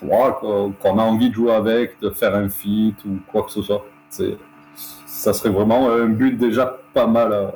[0.00, 3.84] qu'on a envie de jouer avec, de faire un feat ou quoi que ce soit.
[5.06, 7.52] Ça serait vraiment un but déjà pas mal,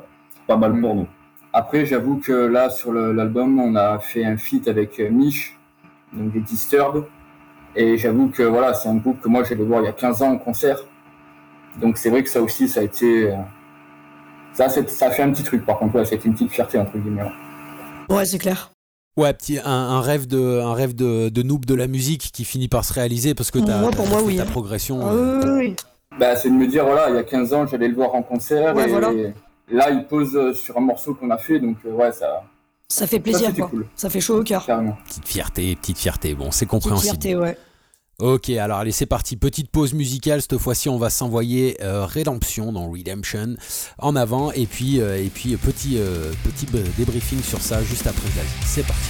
[0.47, 0.99] pas mal pour mm.
[0.99, 1.07] nous.
[1.53, 5.57] Après, j'avoue que là, sur l'album, on a fait un feat avec Mich,
[6.13, 7.03] donc des Disturbed.
[7.75, 10.21] Et j'avoue que voilà, c'est un groupe que moi, j'allais voir il y a 15
[10.21, 10.79] ans en concert.
[11.79, 13.33] Donc c'est vrai que ça aussi, ça a été.
[14.57, 17.21] Ça, ça fait un petit truc, par contre, ouais, été une petite fierté, entre guillemets.
[18.09, 18.71] Ouais, c'est clair.
[19.15, 22.67] Ouais, petit, un, rêve de, un rêve de, de, noob de la musique qui finit
[22.67, 24.99] par se réaliser parce que tu as, pour moi, oui, ta progression.
[25.03, 25.75] Ah, oui,
[26.19, 28.23] Bah, c'est de me dire, voilà, il y a 15 ans, j'allais le voir en
[28.23, 29.33] concert et,
[29.69, 32.43] là, il pose sur un morceau qu'on a fait, donc ouais, ça.
[32.89, 33.69] Ça fait plaisir, ça, quoi.
[33.95, 34.65] Ça fait chaud au cœur.
[35.05, 36.33] Petite fierté, petite fierté.
[36.33, 37.15] Bon, c'est compréhensible.
[37.15, 37.57] Petite fierté, ouais.
[38.19, 39.37] Ok, alors allez, c'est parti.
[39.37, 40.41] Petite pause musicale.
[40.41, 43.57] Cette fois-ci, on va s'envoyer euh, Redemption dans Redemption
[43.99, 44.51] en avant.
[44.53, 46.65] Et puis, euh, et puis petit, euh, petit
[46.97, 48.27] débriefing sur ça juste après.
[48.65, 49.09] C'est parti.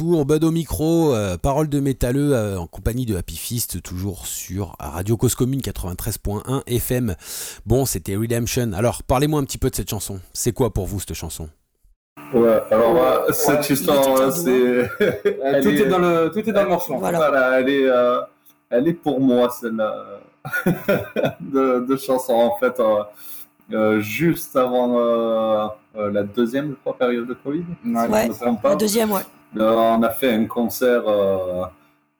[0.00, 4.26] retour, Bud au micro, euh, parole de métalleux euh, en compagnie de Happy Fist, toujours
[4.26, 7.14] sur Radio Cause Commune 93.1 FM.
[7.66, 8.72] Bon, c'était Redemption.
[8.72, 10.20] Alors, parlez-moi un petit peu de cette chanson.
[10.32, 11.48] C'est quoi pour vous cette chanson?
[12.32, 14.88] Ouais, alors cette histoire, c'est.
[15.62, 16.96] tout, est dans le, tout est dans le morceau.
[16.96, 18.20] Voilà, elle, est, euh,
[18.70, 20.20] elle est pour moi, celle-là,
[21.40, 22.80] de, de chanson en fait.
[24.00, 27.64] juste avant la deuxième, je période de Covid.
[27.84, 28.30] Ouais,
[28.64, 29.22] la deuxième, ouais.
[29.56, 31.64] Euh, on a fait un concert euh,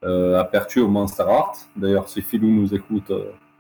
[0.05, 1.55] euh, à Pertu au Monster Art.
[1.77, 3.13] D'ailleurs, si Philou nous écoute,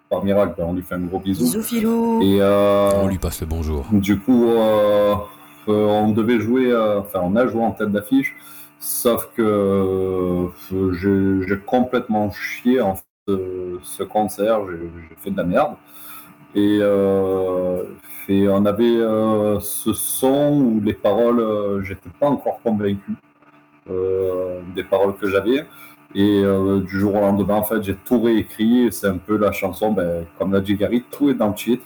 [0.08, 1.44] par miracle, ben, on lui fait un gros bisou.
[1.44, 2.20] Bisous, Philou.
[2.22, 3.86] Et euh, On lui passe le bonjour.
[3.92, 5.14] du coup, euh,
[5.68, 8.34] euh, on devait jouer, euh, enfin, on a joué en tête d'affiche,
[8.80, 10.48] sauf que euh,
[11.46, 15.74] j'ai complètement chié en fait, euh, ce concert, j'ai fait de la merde.
[16.56, 17.84] Et, euh,
[18.28, 23.29] et on avait euh, ce son où les paroles, euh, j'étais pas encore convaincu euh,
[24.74, 25.66] des paroles que j'avais.
[26.14, 28.88] Et euh, du jour au lendemain, en fait, j'ai tout réécrit.
[28.92, 31.84] C'est un peu la chanson, ben, comme l'a dit Gary, tout est dans le titre.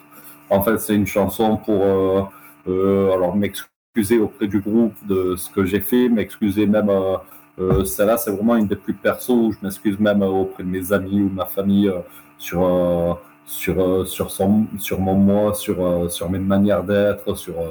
[0.50, 2.22] En fait, c'est une chanson pour euh,
[2.68, 6.88] euh, alors m'excuser auprès du groupe de ce que j'ai fait, m'excuser même.
[6.88, 7.16] Euh,
[7.60, 10.68] euh, Celle-là, c'est vraiment une des plus perso où je m'excuse même euh, auprès de
[10.68, 12.00] mes amis ou ma famille euh,
[12.38, 13.14] sur, euh,
[13.46, 17.70] sur, euh, sur, sur mon moi, sur, euh, sur mes manières d'être, sur, euh,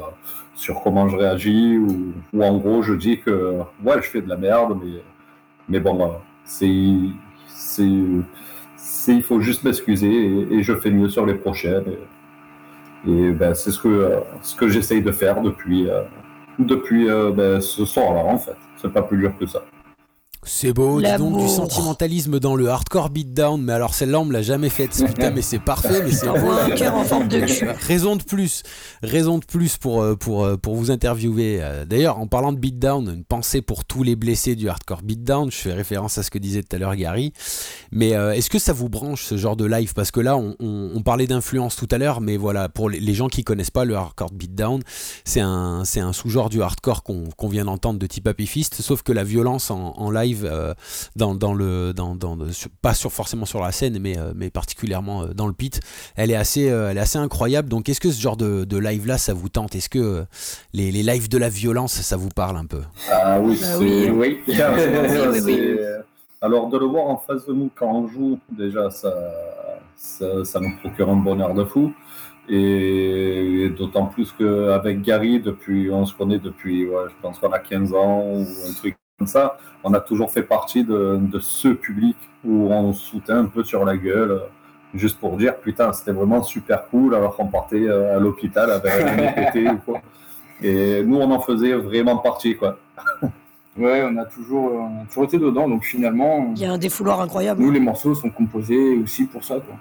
[0.56, 1.78] sur comment je réagis.
[1.78, 5.02] Ou, ou en gros, je dis que ouais, je fais de la merde, mais,
[5.70, 6.22] mais bon, voilà.
[6.46, 6.68] C'est,
[7.48, 11.86] c'est, il faut juste m'excuser et, je fais mieux sur les prochaines.
[13.08, 16.04] Et, et ben, c'est ce que, ce que j'essaye de faire depuis, euh,
[16.60, 18.58] depuis euh, ben, ce soir-là, en fait.
[18.78, 19.64] C'est pas plus dur que ça.
[20.46, 24.34] C'est beau, dis donc du sentimentalisme dans le hardcore beatdown, mais alors celle-là on me
[24.34, 27.40] l'a jamais faite, putain mais c'est parfait, mais c'est Envoie un cœur en forme de
[27.42, 27.68] cul.
[27.88, 28.64] Raison de plus,
[29.04, 31.60] raison de plus pour, euh, pour, euh, pour vous interviewer.
[31.62, 35.52] Euh, D'ailleurs, en parlant de beatdown, une pensée pour tous les blessés du hardcore beatdown.
[35.52, 37.34] Je fais référence à ce que disait tout à l'heure Gary.
[37.92, 39.94] Mais euh, est-ce que ça vous branche ce genre de live?
[39.94, 43.14] Parce que là, on, on- on parlait d'influence tout à l'heure, mais voilà, pour les,
[43.14, 44.82] gens qui connaissent pas le hardcore beatdown,
[45.24, 49.12] c'est un, un sous-genre du hardcore qu'on vient d'entendre de type Happy Fist, sauf que
[49.12, 50.74] la violence en, en live, euh,
[51.16, 54.50] dans, dans le, dans, dans, sur- pas sur, forcément sur la scène, mais, euh, mais
[54.50, 55.80] particulièrement euh, dans le pit,
[56.16, 57.70] elle est assez, euh, elle est assez incroyable.
[57.70, 59.76] Donc, est-ce que ce genre de, de live-là, ça vous tente?
[59.76, 60.24] Est-ce que euh,
[60.74, 62.82] les, les lives de la violence, ça vous parle un peu?
[63.12, 63.78] Ah oui, Bah.
[63.80, 64.10] Oui.
[64.12, 64.40] Oui,
[66.42, 69.14] Alors de le voir en face de nous quand on joue, déjà ça,
[69.96, 71.94] ça, ça nous procure un bonheur de fou.
[72.50, 77.60] Et, d'autant plus qu'avec Gary, depuis, on se connaît depuis, ouais, je pense qu'on a
[77.60, 81.70] 15 ans ou un truc comme ça, on a toujours fait partie de, de ce
[81.70, 84.40] public où on se foutait un peu sur la gueule, euh,
[84.94, 88.92] juste pour dire putain, c'était vraiment super cool alors qu'on partait euh, à l'hôpital avec
[88.92, 90.02] un pété ou quoi.
[90.62, 92.78] Et nous, on en faisait vraiment partie, quoi.
[93.76, 96.72] Ouais, on a toujours, euh, on a toujours été dedans, donc finalement, Il y a
[96.72, 99.76] un défouloir incroyable nous les morceaux sont composés aussi pour ça, quoi.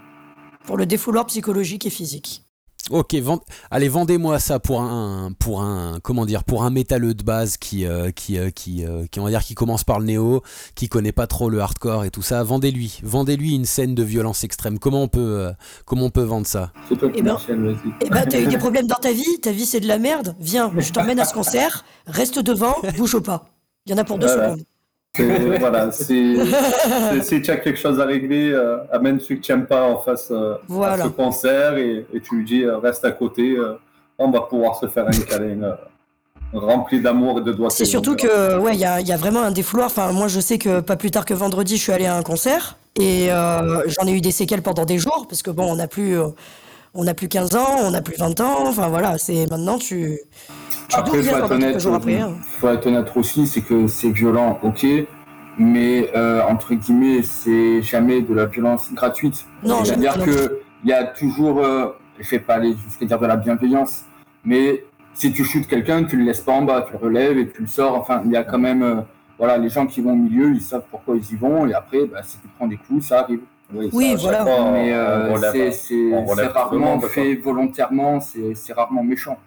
[0.65, 2.43] pour le défouloir psychologique et physique.
[2.91, 7.23] Ok, vend- allez, vendez-moi ça pour un, pour un, comment dire, pour un métalleux de
[7.23, 10.07] base qui, euh, qui, euh, qui, euh, qui, on va dire, qui commence par le
[10.07, 10.43] néo,
[10.75, 12.43] qui connaît pas trop le hardcore et tout ça.
[12.43, 14.81] Vendez-lui, vendez-lui une scène de violence extrême.
[14.81, 15.53] Comment on peut, euh,
[15.85, 16.73] comment on peut vendre ça?
[16.89, 17.37] C'est toi qui Eh ben-.
[18.05, 20.35] Eh ben, t'as eu des problèmes dans ta vie, ta vie c'est de la merde?
[20.41, 23.47] Viens, je t'emmène à ce concert, reste devant, bouge pas.
[23.87, 24.51] Il y en a pour deux Voilà.
[24.55, 24.65] secondes.
[25.61, 26.39] Voilà, si
[27.43, 30.29] tu as quelque chose à régler, euh, amène celui que tu n'aimes pas en face
[30.31, 31.05] euh, Voilà.
[31.05, 33.75] à ce concert et, et tu lui dis euh, reste à côté, euh,
[34.19, 35.77] on va pouvoir se faire un câlin
[36.55, 37.69] rempli d'amour et de doigts.
[37.69, 39.89] C'est surtout que, ouais, il y a, y a vraiment un défouloir.
[39.89, 42.23] Enfin, moi, je sais que pas plus tard que vendredi, je suis allé à un
[42.23, 45.89] concert et j'en ai eu des séquelles pendant des jours parce que bon, on n'a
[45.89, 46.17] plus,
[46.95, 48.67] on n'a plus 15 ans, on n'a plus 20 ans.
[48.67, 50.21] Enfin voilà, c'est maintenant tu
[50.99, 51.75] Après, douilles faut être honnête,
[52.21, 52.35] hein.
[52.59, 54.87] faut être honnête aussi, c'est que c'est violent, ok,
[55.59, 59.45] mais euh, entre guillemets, c'est jamais de la violence gratuite.
[59.63, 61.87] Non, C'est-à-dire que il y a toujours, euh,
[62.19, 64.03] je vais pas aller jusqu'à dire de la bienveillance,
[64.45, 64.85] mais
[65.15, 67.61] si tu shootes quelqu'un, tu le laisses pas en bas, tu le relèves et tu
[67.63, 67.95] le sors.
[67.97, 68.97] Enfin, il y a quand même, euh,
[69.39, 72.07] voilà, les gens qui vont au milieu, ils savent pourquoi ils y vont, et après,
[72.07, 73.41] bah, si tu prends des coups, ça arrive.
[73.75, 73.89] Oui,
[74.21, 74.45] voilà.
[74.73, 75.29] mais euh,
[75.73, 76.11] c'est-
[76.49, 79.39] rarement fait volontairement, c'est rarement méchant.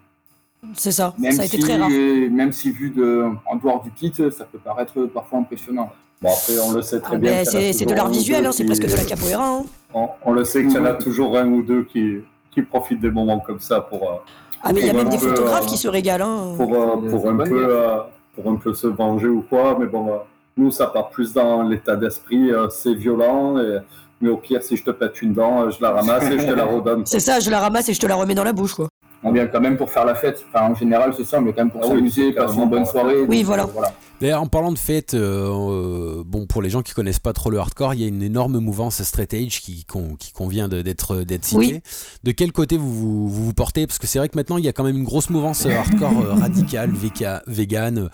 [0.73, 1.13] C'est ça.
[1.17, 1.89] Même ça a été si, très rare.
[1.89, 5.89] même si vu de, en dehors du kit, ça peut paraître parfois impressionnant.
[6.21, 7.43] Bon, après, on le sait très Ah, bien.
[7.45, 9.47] c'est de l'art visuel, hein, c'est presque de la capoeira.
[9.57, 9.63] hein.
[9.93, 12.15] On, on le sait qu'il y en a toujours un ou deux qui,
[12.51, 14.15] qui profitent des moments comme ça pour, euh,
[14.63, 16.53] Ah, mais il y a même des peu, photographes euh, qui se régalent.
[16.53, 16.55] hein.
[16.57, 17.97] pour, euh, pour, un peu, euh,
[18.33, 19.77] pour un peu se venger ou quoi.
[19.79, 20.17] Mais bon, euh,
[20.57, 22.51] nous, ça part plus dans l'état d'esprit.
[22.51, 23.57] euh, c'est violent.
[23.59, 23.79] Et,
[24.21, 26.45] mais au pire, si je te pète une dent, euh, je la ramasse et je
[26.47, 27.05] te la redonne.
[27.05, 28.87] C'est ça, je la ramasse et je te la remets dans la bouche, quoi.
[29.27, 30.45] On vient quand même pour faire la fête.
[30.53, 33.21] Enfin, en général, c'est ça, mais quand même pour Ah s'amuser, passer une bonne soirée.
[33.27, 33.63] Oui, Donc, voilà.
[33.63, 33.93] euh, voilà.
[34.21, 37.49] D'ailleurs, en parlant de fête, euh, euh, bon, pour les gens qui connaissent pas trop
[37.49, 39.85] le hardcore, il y a une énorme mouvance straight edge qui,
[40.19, 41.57] qui convient de- d'être d'être citée.
[41.57, 41.81] Oui.
[42.23, 43.85] De quel côté vous vous, vous vous portez?
[43.87, 45.75] Parce que c'est vrai que maintenant, il y a quand même une grosse mouvance euh,
[45.77, 48.09] hardcore euh, radicale, véca- vegan,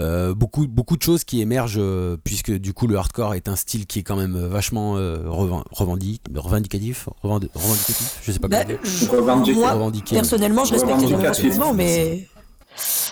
[0.00, 3.56] euh, beaucoup, beaucoup de choses qui émergent, euh, puisque du coup, le hardcore est un
[3.56, 8.38] style qui est quand même euh, vachement euh, reven- revendic- revendicatif, revend- revendicatif, je sais
[8.38, 8.62] pas Bah,
[9.10, 9.56] comment dire.
[9.56, 10.14] moi, Revendiquer.
[10.14, 11.48] personnellement, je respecte énormément ce Revendicatif.
[11.56, 12.28] mouvement, mais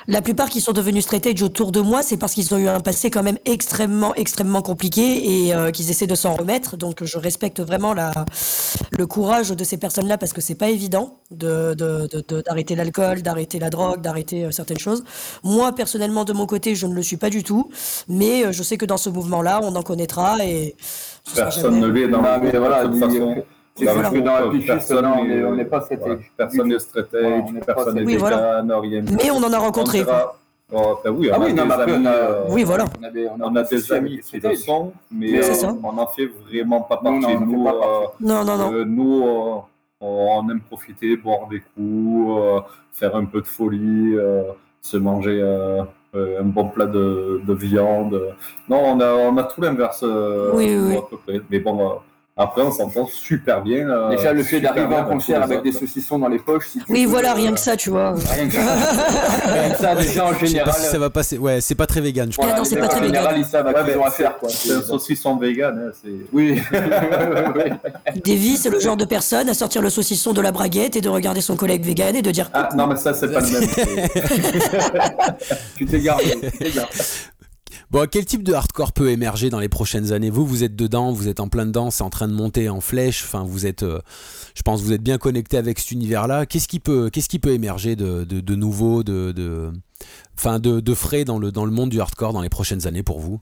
[0.09, 2.68] La plupart qui sont devenus straight edge autour de moi, c'est parce qu'ils ont eu
[2.68, 6.76] un passé quand même extrêmement, extrêmement compliqué et euh, qu'ils essaient de s'en remettre.
[6.76, 8.11] Donc, je respecte vraiment la,
[8.91, 11.74] le courage de ces personnes-là parce que c'est pas évident de,
[12.45, 15.05] d'arrêter l'alcool, d'arrêter la drogue, d'arrêter euh, certaines choses.
[15.45, 17.70] Moi, personnellement, de mon côté, je ne le suis pas du tout,
[18.09, 20.76] mais euh, je sais que dans ce mouvement-là, on en connaîtra et
[21.34, 23.45] personne ne l'est dans la voilà, de toute façon.
[23.85, 26.01] Dans, la on n'est pas straight
[26.37, 27.09] Personne n'est straight
[27.66, 30.05] personne n'est vegan, Mais on en a rencontré.
[30.72, 32.85] Oh, ben oui, on ah a oui, des non, amis, on a, euh, oui, voilà.
[33.01, 35.72] On a, des, on a, on a des amis qui le sont, mais, mais euh,
[35.83, 37.18] on n'en fait vraiment pas partie.
[37.18, 38.72] Non, nous, pas euh, non, non, non.
[38.72, 39.59] Euh, nous euh,
[40.01, 42.61] on aime profiter, boire des coups, euh,
[42.93, 44.14] faire un peu de folie,
[44.81, 45.43] se manger
[46.14, 48.35] un bon plat de, de, viande.
[48.68, 50.05] Non, on a, on a tout l'inverse.
[50.55, 50.97] oui, oui.
[50.97, 51.41] À peu près.
[51.51, 51.99] Mais bon,
[52.41, 53.86] après, on s'entend super bien.
[53.86, 56.68] Euh, Déjà, le fait d'arriver en concert avec des saucissons dans les poches.
[56.68, 58.14] Si oui, voilà, rien que ça, tu vois.
[58.14, 58.55] Rien que
[59.76, 59.95] ça.
[60.01, 60.72] déjà, en général.
[60.72, 61.36] ça va passer.
[61.36, 62.57] Ouais, c'est pas très vegan, je crois.
[62.57, 63.26] non, c'est pas très vegan.
[63.36, 64.49] ils savent à quoi faire, quoi.
[64.49, 65.93] C'est un saucisson vegan.
[65.93, 66.62] Hein, oui.
[68.24, 71.11] Davy, c'est le genre de personne à sortir le saucisson de la braguette et de
[71.11, 72.49] regarder son collègue vegan et de dire.
[72.55, 73.68] Ah, non, mais ça, c'est pas le même.
[75.76, 76.38] tu t'es gardé.
[77.91, 80.30] Bon, quel type de hardcore peut émerger dans les prochaines années?
[80.30, 82.80] Vous, vous êtes dedans, vous êtes en plein dedans, c'est en train de monter en
[82.80, 83.24] flèche.
[83.24, 83.99] Enfin, vous êtes, euh,
[84.55, 86.47] je pense, vous êtes bien connecté avec cet univers-là.
[86.47, 89.72] Qu'est-ce qui peut, qu'est-ce qui peut émerger de, de, de nouveau, de,
[90.38, 93.18] enfin, de frais dans le, dans le monde du hardcore dans les prochaines années pour
[93.18, 93.41] vous?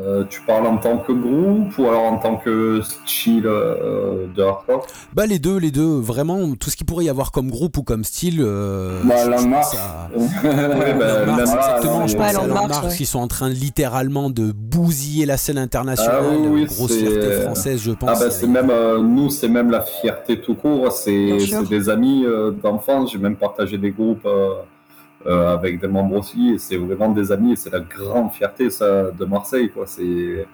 [0.00, 4.42] Euh, tu parles en tant que groupe ou alors en tant que style euh, de
[4.42, 7.76] hardcore Bah les deux, les deux, vraiment tout ce qu'il pourrait y avoir comme groupe
[7.76, 8.40] ou comme style.
[8.40, 9.64] Euh, bah Landmark.
[9.64, 10.08] Ça...
[10.14, 12.06] ouais, bah, exactement.
[12.06, 12.96] Je pense à Landmark ouais.
[12.96, 16.22] qui sont en train littéralement de bousiller la scène internationale.
[16.22, 18.08] Ah, oui, grosse fierté française, je pense.
[18.10, 20.90] Ah bah c'est même euh, nous, c'est même la fierté tout court.
[20.90, 21.36] C'est
[21.68, 23.12] des amis euh, d'enfance.
[23.12, 24.26] J'ai même partagé des groupes.
[25.26, 26.58] Euh, avec des membres aussi.
[26.58, 29.70] C'est vraiment des amis c'est la grande fierté de Marseille.
[29.70, 29.86] Quoi.
[29.86, 30.46] C'est,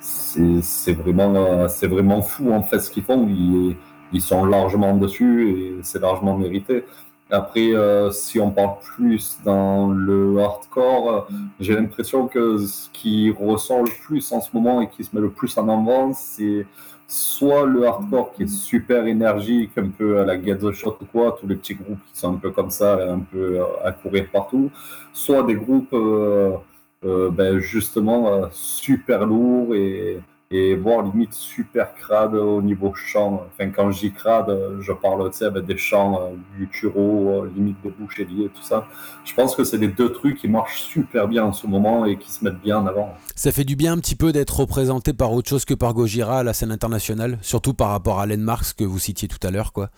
[0.00, 3.26] c'est, vraiment, c'est vraiment fou en fait ce qu'ils font.
[3.28, 3.76] Ils,
[4.12, 6.84] ils sont largement dessus et c'est largement mérité.
[7.30, 11.28] Après, euh, si on parle plus dans le hardcore,
[11.60, 15.22] j'ai l'impression que ce qui ressort le plus en ce moment et qui se met
[15.22, 16.66] le plus en avant, c'est
[17.12, 21.04] soit le hardcore qui est super énergique, un peu à la Get the Shot ou
[21.04, 24.30] quoi, tous les petits groupes qui sont un peu comme ça, un peu à courir
[24.32, 24.70] partout,
[25.12, 26.56] soit des groupes euh,
[27.04, 30.20] euh, ben justement euh, super lourds et,
[30.52, 33.46] et voire limite super crade au niveau chant.
[33.52, 38.50] Enfin, quand je dis crade, je parle avec des chants du turo, limite des boucheliers,
[38.54, 38.86] tout ça.
[39.24, 42.18] Je pense que c'est les deux trucs qui marchent super bien en ce moment et
[42.18, 43.14] qui se mettent bien en avant.
[43.34, 46.40] Ça fait du bien un petit peu d'être représenté par autre chose que par Gojira
[46.40, 49.50] à la scène internationale, surtout par rapport à Len Marx que vous citiez tout à
[49.50, 49.88] l'heure, quoi.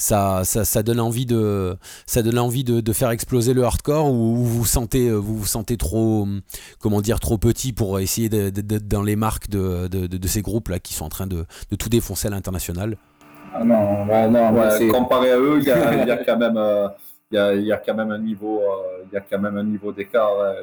[0.00, 1.76] Ça, ça, ça, donne envie de,
[2.06, 5.46] ça donne envie de, de, faire exploser le hardcore ou vous vous sentez, vous vous
[5.46, 6.26] sentez trop,
[6.78, 10.68] comment dire, trop petit pour essayer d'être dans les marques de, de, de, ces groupes
[10.68, 11.44] là qui sont en train de,
[11.78, 12.96] tout défoncer à l'international?
[13.52, 15.66] Ah non, non, ouais, comparé à eux, il y,
[16.08, 16.56] y a, quand même.
[16.56, 16.88] Euh,
[17.30, 19.38] il y, a, il y a, quand même un niveau, euh, il y a quand
[19.38, 20.32] même un niveau d'écart.
[20.40, 20.54] Hein,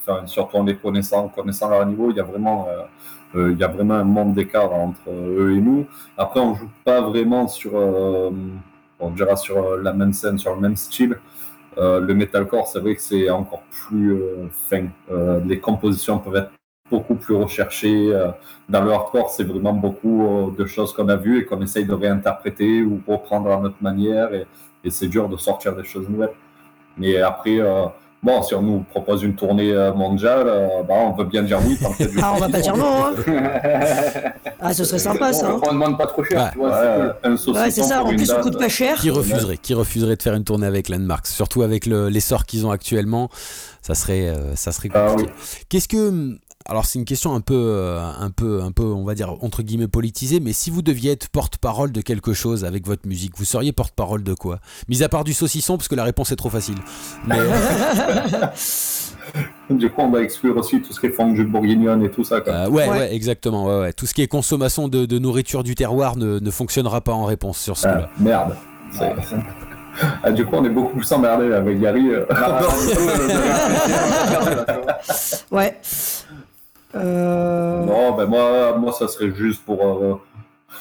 [0.00, 3.58] enfin, surtout en les connaissant, connaissant leur niveau, il y a vraiment, euh, euh, il
[3.58, 5.86] y a vraiment un monde d'écart entre eux et nous.
[6.16, 7.72] Après, on joue pas vraiment sur,
[9.04, 11.18] on dira sur la même scène, sur le même style.
[11.76, 14.16] le metalcore, c'est vrai que c'est encore plus
[14.50, 14.86] fin.
[15.44, 16.50] les compositions peuvent être
[16.90, 18.12] beaucoup plus recherchées.
[18.68, 21.94] dans le hardcore, c'est vraiment beaucoup de choses qu'on a vues et qu'on essaye de
[21.94, 24.32] réinterpréter ou reprendre à notre manière.
[24.34, 24.46] Et,
[24.84, 26.34] et c'est dur de sortir des choses nouvelles.
[26.96, 27.86] Mais après, euh,
[28.24, 31.60] bon, si on nous propose une tournée euh, mondiale, euh, bah, on veut bien dire
[31.64, 31.78] oui.
[31.80, 33.06] Tant que ah, on va pas dire non.
[33.06, 33.12] Hein.
[34.60, 35.54] ah, ce serait sympa ça.
[35.62, 36.52] On ne demande pas trop cher.
[36.56, 36.70] Ouais.
[37.28, 38.02] ouais, c'est ça.
[38.02, 38.96] En plus, ça coûte pas cher.
[38.96, 42.70] Qui refuserait Qui refuserait de faire une tournée avec Landmarks Surtout avec l'essor qu'ils ont
[42.70, 43.28] actuellement,
[43.82, 45.30] ça serait, ça serait ah compliqué.
[45.30, 45.64] Ah, oui.
[45.68, 49.14] Qu'est-ce que alors c'est une question un peu, euh, un peu, un peu, on va
[49.14, 53.06] dire entre guillemets politisée, mais si vous deviez être porte-parole de quelque chose avec votre
[53.06, 54.60] musique, vous seriez porte-parole de quoi?
[54.88, 56.78] Mis à part du saucisson, parce que la réponse est trop facile.
[57.26, 57.36] Mais...
[57.38, 58.46] Euh,
[59.70, 62.36] du coup, on va exclure aussi tout ce qui est fondue bourguignonne et tout ça.
[62.46, 63.66] Euh, ouais, ouais, exactement.
[63.66, 63.92] Ouais, ouais.
[63.92, 67.26] Tout ce qui est consommation de, de nourriture du terroir ne, ne, fonctionnera pas en
[67.26, 68.56] réponse sur ce ah, Merde.
[70.24, 72.08] Ah, du coup, on est beaucoup plus emmerdé avec Gary.
[72.28, 72.62] Ah,
[75.52, 75.78] ouais.
[76.96, 77.84] Euh...
[77.84, 80.14] Non, ben moi, moi, ça serait juste pour, euh,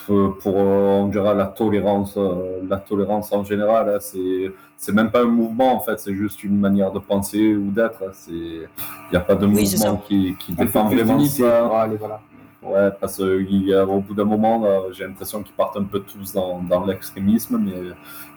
[0.09, 3.89] euh pour euh, on dirait la tolérance, euh, la tolérance en général.
[3.89, 7.55] Hein, c'est, c'est même pas un mouvement en fait, c'est juste une manière de penser
[7.55, 8.03] ou d'être.
[8.13, 8.67] C'est, il
[9.11, 11.87] n'y a pas de oui, mouvement qui, qui défend vraiment ça.
[11.99, 12.21] voilà.
[12.61, 16.85] Ouais, parce qu'au bout d'un moment, j'ai l'impression qu'ils partent un peu tous dans, dans
[16.85, 17.91] l'extrémisme, mais,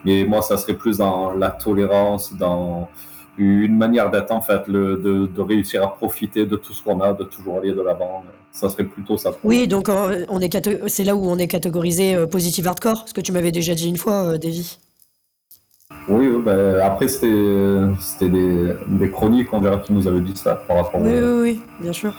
[0.05, 2.89] mais moi, ça serait plus dans la tolérance, dans
[3.39, 7.01] une manière d'être en fait, le, de, de, réussir à profiter de tout ce qu'on
[7.01, 8.25] a, de toujours aller de l'avant.
[8.53, 9.33] Ça serait plutôt ça.
[9.45, 13.21] Oui, donc on est c'est là où on est catégorisé euh, positive hardcore, ce que
[13.21, 14.79] tu m'avais déjà dit une fois, euh, Davy.
[16.09, 17.29] Oui, ben, après c'était
[18.23, 21.01] des, des, chroniques, on dirait, qui nous avaient dit ça par rapport.
[21.01, 22.15] Oui, oui, oui, bien sûr.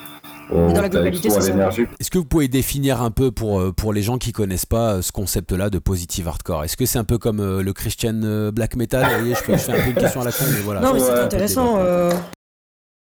[0.50, 4.93] Est-ce que vous pouvez définir un peu pour, euh, pour les gens qui connaissent pas
[4.93, 6.64] euh, ce concept-là de positive hardcore?
[6.64, 9.04] Est-ce que c'est un peu comme euh, le Christian black metal?
[9.04, 10.82] Vous voyez, je, fais, un peu une question à la con, mais voilà.
[10.82, 11.80] Non, mais c'est intéressant.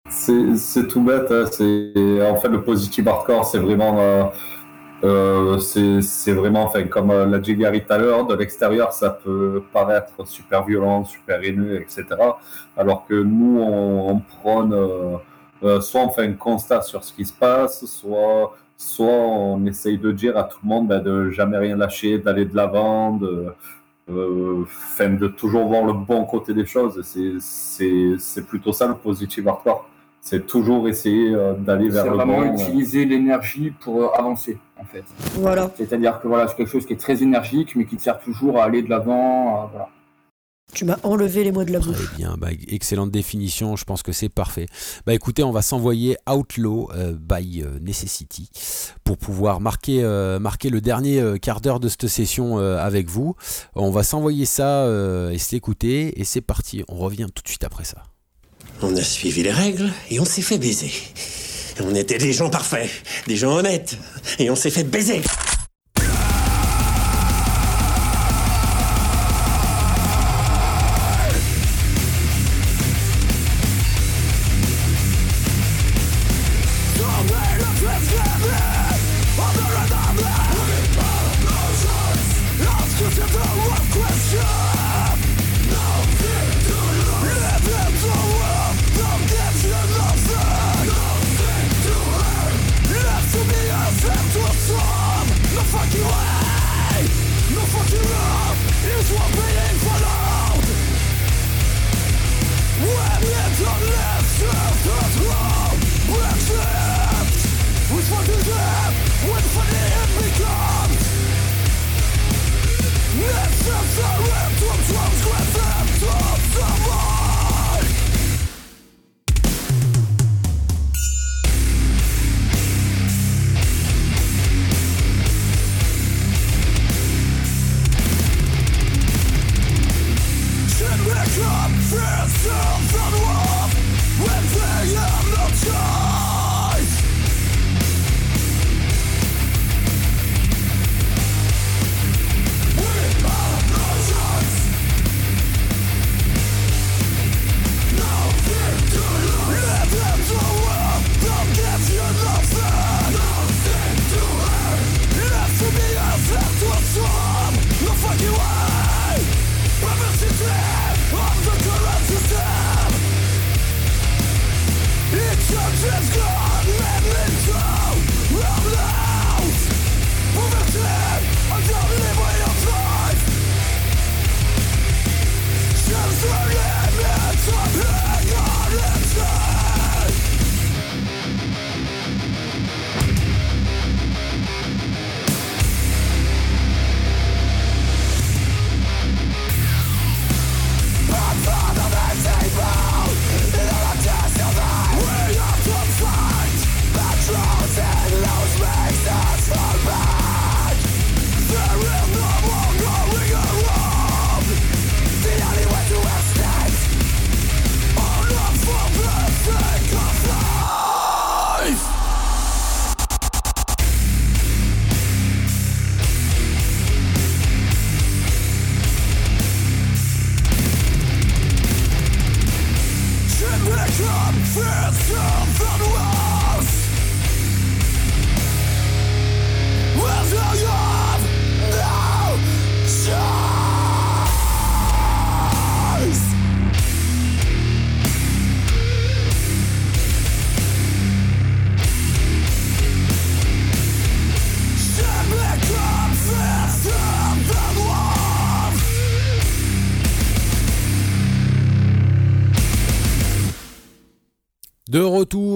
[0.09, 1.31] C'est tout bête.
[1.31, 4.31] Hein, en fait, le positive hardcore, c'est vraiment.
[5.01, 10.27] c'est vraiment, enfin, comme l'a dit Gary tout à l'heure, de l'extérieur, ça peut paraître
[10.27, 12.03] super violent, super haineux, etc.
[12.75, 15.15] Alors que nous, on, on prône euh,
[15.81, 20.11] soit on fait un constat sur ce qui se passe, soit, soit on essaye de
[20.11, 23.53] dire à tout le monde ben, de jamais rien lâcher, d'aller de l'avant, de,
[24.09, 24.65] euh,
[24.99, 27.01] de toujours voir le bon côté des choses.
[27.03, 29.87] C'est plutôt ça le positif hardcore.
[30.23, 32.17] C'est toujours essayer euh, d'aller vers le bon.
[32.19, 35.03] C'est vraiment utiliser l'énergie pour avancer, en fait.
[35.33, 35.71] Voilà.
[35.75, 38.59] C'est-à-dire que voilà, c'est quelque chose qui est très énergique, mais qui te sert toujours
[38.59, 39.67] à aller de l'avant.
[39.71, 39.89] Voilà.
[40.73, 41.97] Tu m'as enlevé les mots de la bouche.
[41.97, 44.67] Très bien, bah, excellente définition, je pense que c'est parfait.
[45.05, 48.49] Bah écoutez, on va s'envoyer Outlaw euh, by euh, Necessity
[49.03, 53.35] pour pouvoir marquer, euh, marquer le dernier quart d'heure de cette session avec vous.
[53.75, 54.87] On va s'envoyer ça
[55.31, 58.03] et s'écouter et c'est parti, on revient tout de suite après ça.
[58.81, 60.91] On a suivi les règles et on s'est fait baiser.
[61.83, 62.89] On était des gens parfaits,
[63.27, 63.97] des gens honnêtes
[64.39, 65.21] et on s'est fait baiser.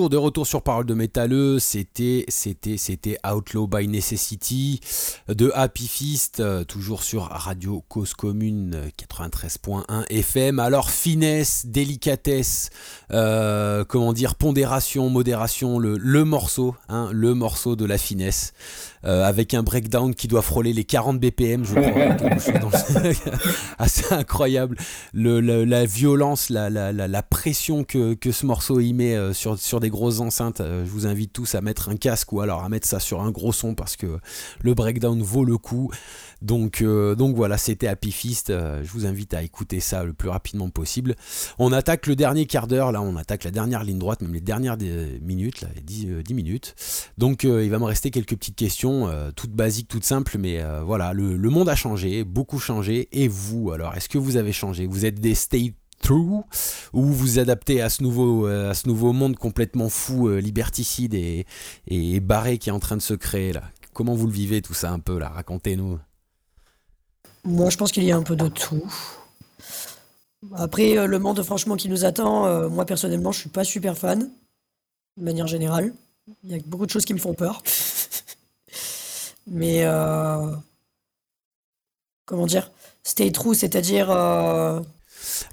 [0.10, 4.80] De retour sur Parole de Métalleux, c'était, c'était, c'était Outlaw by Necessity
[5.28, 10.60] de Happy Fist, euh, toujours sur Radio Cause Commune 93.1 FM.
[10.60, 12.70] Alors finesse, délicatesse,
[13.12, 18.54] euh, comment dire, pondération, modération, le, le morceau, hein, le morceau de la finesse.
[19.06, 22.76] Euh, avec un breakdown qui doit frôler les 40 BPM, je crois.
[23.78, 24.78] assez incroyable.
[25.14, 29.58] Le, la violence, la, la, la, pression que, que, ce morceau y met euh, sur,
[29.58, 30.62] sur des grosses enceintes.
[30.62, 33.22] Euh, je vous invite tous à mettre un casque ou alors à mettre ça sur
[33.22, 34.20] un gros son parce que
[34.62, 35.92] le breakdown vaut le coup.
[36.42, 38.50] Donc, euh, donc voilà, c'était Happy Fist.
[38.50, 41.16] Euh, je vous invite à écouter ça le plus rapidement possible.
[41.60, 44.42] On attaque le dernier quart d'heure, là, on attaque la dernière ligne droite, même les
[44.42, 44.78] dernières
[45.22, 46.76] minutes, là, 10, 10 minutes.
[47.18, 48.95] Donc il va me rester quelques petites questions,
[49.36, 53.08] toutes basiques, toutes simples, mais voilà, le, monde a changé, beaucoup changé.
[53.12, 54.88] Et vous, alors, est-ce que vous avez changé?
[54.88, 56.42] Vous êtes des stay true
[56.94, 61.46] ou vous adaptez à ce nouveau, à ce nouveau monde complètement fou, liberticide et,
[61.88, 63.64] et barré qui est en train de se créer là?
[63.94, 65.30] Comment vous le vivez tout ça un peu là?
[65.30, 65.98] Racontez-nous.
[67.46, 68.84] Moi, je pense qu'il y a un peu de tout.
[70.54, 73.98] Après, euh, le monde, franchement, qui nous attend, euh, moi, personnellement, je suis pas super
[73.98, 74.30] fan,
[75.18, 75.94] de manière générale.
[76.44, 77.64] Il y a beaucoup de choses qui me font peur.
[79.48, 80.56] Mais, euh,
[82.26, 82.72] comment dire,
[83.04, 84.10] stay true, c'est-à-dire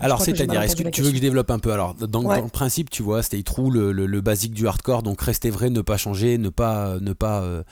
[0.00, 2.90] alors, c'est-à-dire, est-ce que tu veux que je développe un peu Alors, dans, le principe,
[2.90, 6.38] tu vois, c'était true, le, le, basique du hardcore, donc rester vrai, ne pas changer,
[6.38, 7.62] ne pas, ne pas, euh,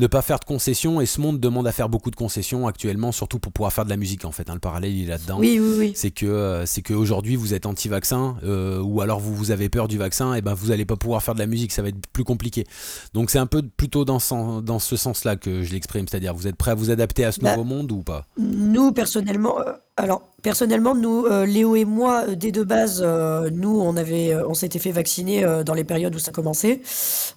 [0.00, 1.00] ne pas faire de concessions.
[1.00, 3.90] Et ce monde demande à faire beaucoup de concessions actuellement, surtout pour pouvoir faire de
[3.90, 4.50] la musique, en fait.
[4.50, 4.54] Hein.
[4.54, 5.38] le parallèle, il est là-dedans.
[5.38, 5.92] Oui, oui, oui.
[5.94, 9.88] C'est que, euh, c'est qu'aujourd'hui, vous êtes anti-vaccin, euh, ou alors vous, vous avez peur
[9.88, 12.06] du vaccin, et ben vous n'allez pas pouvoir faire de la musique, ça va être
[12.12, 12.66] plus compliqué.
[13.14, 14.18] Donc, c'est un peu plutôt dans,
[14.62, 17.40] dans ce sens-là que je l'exprime, c'est-à-dire, vous êtes prêt à vous adapter à ce
[17.40, 18.26] bah, nouveau monde ou pas?
[18.38, 19.56] Nous, personnellement,
[19.96, 24.54] alors Personnellement, nous, euh, Léo et moi, euh, dès de base, euh, nous, on on
[24.54, 26.80] s'était fait vacciner dans les périodes où ça commençait.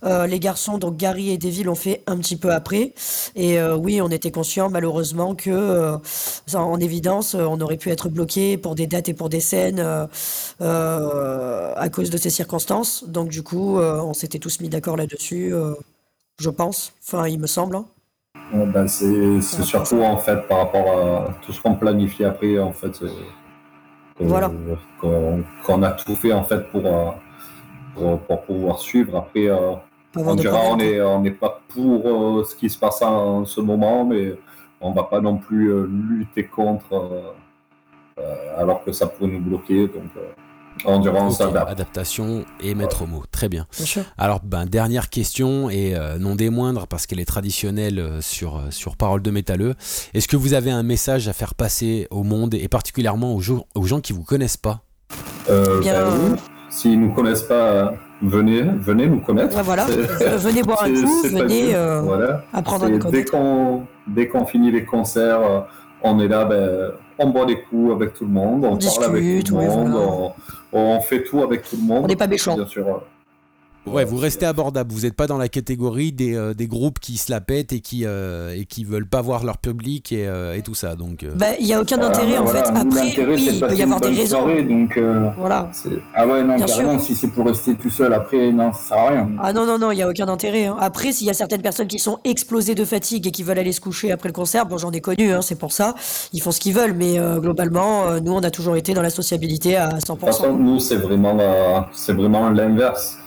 [0.03, 2.93] les garçons, donc Gary et Davy, l'ont fait un petit peu après.
[3.35, 5.97] Et oui, on était conscient, malheureusement, que
[6.53, 9.79] en évidence, on aurait pu être bloqué pour des dates et pour des scènes
[10.59, 13.03] à cause de ces circonstances.
[13.07, 15.53] Donc du coup, on s'était tous mis d'accord là-dessus,
[16.39, 16.93] je pense.
[17.05, 17.75] Enfin, il me semble.
[17.75, 17.85] Hein.
[18.51, 23.03] Ben, c'est surtout en fait par rapport à tout ce qu'on planifie après en fait
[24.19, 24.51] voilà.
[24.99, 27.15] qu'on a tout fait en fait pour,
[27.95, 29.17] pour, pouvoir suivre.
[29.17, 29.73] Après euh,
[30.15, 34.05] on dira on n'est on pas pour euh, ce qui se passe en ce moment
[34.05, 34.35] mais
[34.79, 37.33] on va pas non plus euh, lutter contre
[38.55, 39.87] alors que ça pourrait nous bloquer.
[39.87, 40.11] Donc
[41.67, 43.23] Adaptation et maître mot.
[43.31, 43.67] Très bien.
[44.17, 48.57] Alors, ben, dernière question, et euh, non des moindres, parce qu'elle est traditionnelle euh, sur,
[48.57, 49.75] euh, sur Parole de Métalleux.
[50.13, 53.41] Est-ce que vous avez un message à faire passer au monde, et particulièrement aux,
[53.75, 54.81] aux gens qui ne vous connaissent pas?
[55.49, 56.37] Euh, ben,
[56.69, 59.61] S'ils ne nous connaissent pas, venez, venez nous connaître.
[59.61, 59.85] voilà.
[59.85, 61.75] venez boire un coup, venez
[62.51, 63.11] apprendre à
[64.07, 65.67] Dès qu'on finit les concerts,
[66.01, 69.43] on est là, ben, on boit des coups avec tout le monde, on, parle avec
[69.43, 70.33] tout le monde,
[70.71, 72.03] on, fait tout avec tout le monde.
[72.05, 72.55] On n'est pas méchant.
[72.55, 73.03] Bien sûr.
[73.85, 74.93] Ouais, vous restez abordable.
[74.93, 77.81] Vous n'êtes pas dans la catégorie des, euh, des, groupes qui se la pètent et
[77.81, 80.95] qui euh, et qui veulent pas voir leur public et, euh, et tout ça.
[80.95, 81.25] Donc.
[81.35, 82.59] Bah, il n'y a aucun intérêt en fait.
[82.59, 84.47] Après, oui, il peut y avoir des raisons.
[84.63, 84.97] donc,
[85.37, 85.69] voilà.
[86.15, 86.99] Ah ouais, non, carrément.
[86.99, 89.29] Si c'est pour rester tout seul, après, non, ça sert à rien.
[89.39, 90.65] Ah non, non, non, il n'y a aucun intérêt.
[90.65, 90.77] Hein.
[90.79, 93.73] Après, s'il y a certaines personnes qui sont explosées de fatigue et qui veulent aller
[93.73, 95.95] se coucher après le concert, bon, j'en ai connu, hein, c'est pour ça.
[96.31, 99.75] Ils font ce qu'ils veulent, mais globalement, nous, on a toujours été dans la sociabilité
[99.75, 99.99] à 100%.
[99.99, 101.37] De toute façon, nous, c'est vraiment,
[101.91, 103.17] c'est vraiment l'inverse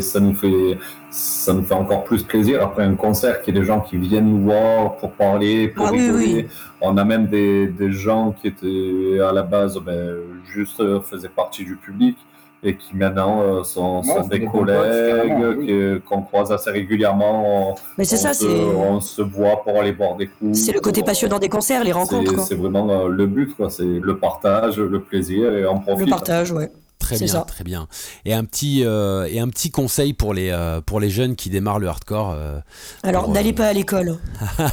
[0.00, 0.78] ça nous fait
[1.10, 3.98] ça nous fait encore plus plaisir après un concert qu'il y ait des gens qui
[3.98, 6.48] viennent nous voir pour parler, pour ah rigoler.
[6.80, 11.28] On a même des, des, gens qui étaient à la base ben, juste euh, faisaient
[11.28, 12.16] partie du public
[12.64, 17.74] et qui maintenant euh, sont, des, collègues qu'on croise assez régulièrement.
[17.98, 20.58] Mais c'est ça, c'est on se voit pour aller boire des coups.
[20.58, 22.40] C'est le côté passionnant des concerts, les rencontres.
[22.40, 23.68] C'est vraiment euh, le but, quoi.
[23.68, 26.06] C'est le partage, le plaisir et en profite.
[26.06, 26.70] Le partage, ouais.
[27.16, 27.88] Très bien, très bien.
[28.24, 31.50] Et un petit euh, et un petit conseil pour les euh, pour les jeunes qui
[31.50, 32.30] démarrent le hardcore.
[32.30, 32.58] Euh,
[33.02, 34.18] Alors n'allez pas à l'école.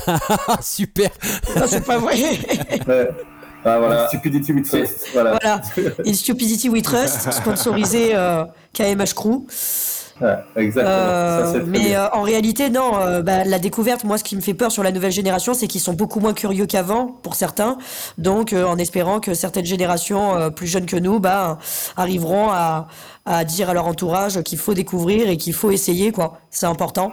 [0.61, 1.09] Super.
[1.67, 2.15] c'est pas vrai.
[3.65, 4.07] Ah, voilà.
[4.07, 5.07] Stupidity we trust.
[5.11, 5.37] Voilà.
[5.41, 5.61] voilà.
[6.05, 8.13] Et Stupidity we trust, sponsorisé
[8.73, 9.45] KMH Crew.
[10.55, 11.65] Exactement.
[11.67, 12.91] mais en réalité, non.
[13.23, 15.81] Bah, la découverte, moi, ce qui me fait peur sur la nouvelle génération, c'est qu'ils
[15.81, 17.77] sont beaucoup moins curieux qu'avant, pour certains.
[18.17, 21.57] Donc, en espérant que certaines générations plus jeunes que nous, bah,
[21.97, 22.87] arriveront à,
[23.25, 26.39] à dire à leur entourage qu'il faut découvrir et qu'il faut essayer, quoi.
[26.49, 27.11] C'est important.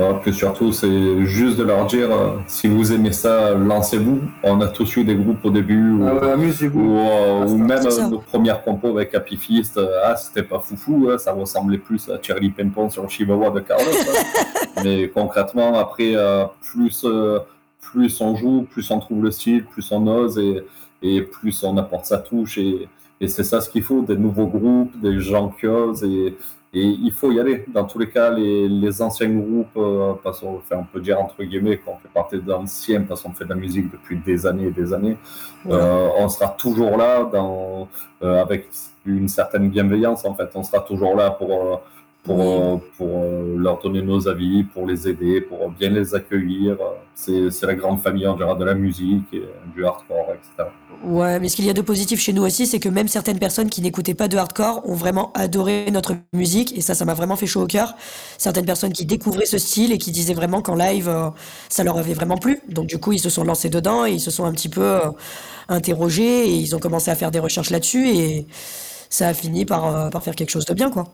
[0.00, 4.22] Euh, que surtout, c'est juste de leur dire euh, si vous aimez ça, lancez-vous.
[4.42, 6.80] On a tous eu des groupes au début ou, Ah ouais, amusez-vous.
[6.80, 11.08] ou, euh, Ah, ou même nos premières compos avec Happy euh, ah, c'était pas foufou,
[11.10, 13.84] hein, ça ressemblait plus à Charlie Pimpon sur Chihuahua de Carlos.
[13.86, 14.60] hein.
[14.84, 16.14] Mais concrètement, après,
[16.60, 17.06] plus,
[17.80, 20.64] plus on joue, plus on trouve le style, plus on ose et,
[21.02, 22.58] et plus on apporte sa touche.
[22.58, 22.88] Et,
[23.20, 26.02] et c'est ça ce qu'il faut, des nouveaux groupes, des gens qui osent.
[26.02, 26.36] Et,
[26.74, 27.64] et il faut y aller.
[27.68, 31.42] Dans tous les cas, les, les anciens groupes, euh, parce enfin, on peut dire entre
[31.44, 34.70] guillemets qu'on fait partie d'anciens parce qu'on fait de la musique depuis des années et
[34.72, 35.16] des années,
[35.66, 37.88] euh, on sera toujours là dans,
[38.22, 38.68] euh, avec
[39.06, 40.50] une certaine bienveillance en fait.
[40.56, 41.82] On sera toujours là pour,
[42.24, 43.24] pour, pour
[43.56, 46.76] leur donner nos avis, pour les aider, pour bien les accueillir.
[47.14, 49.44] C'est la grande famille en général de la musique, et
[49.74, 50.70] du hardcore, etc.
[51.04, 53.38] Ouais, mais ce qu'il y a de positif chez nous aussi, c'est que même certaines
[53.38, 57.12] personnes qui n'écoutaient pas de hardcore ont vraiment adoré notre musique, et ça, ça m'a
[57.12, 57.94] vraiment fait chaud au cœur.
[58.38, 61.28] Certaines personnes qui découvraient ce style et qui disaient vraiment qu'en live, euh,
[61.68, 62.62] ça leur avait vraiment plu.
[62.68, 64.82] Donc du coup, ils se sont lancés dedans et ils se sont un petit peu
[64.82, 65.10] euh,
[65.68, 68.46] interrogés et ils ont commencé à faire des recherches là-dessus et
[69.10, 71.13] ça a fini par, euh, par faire quelque chose de bien, quoi.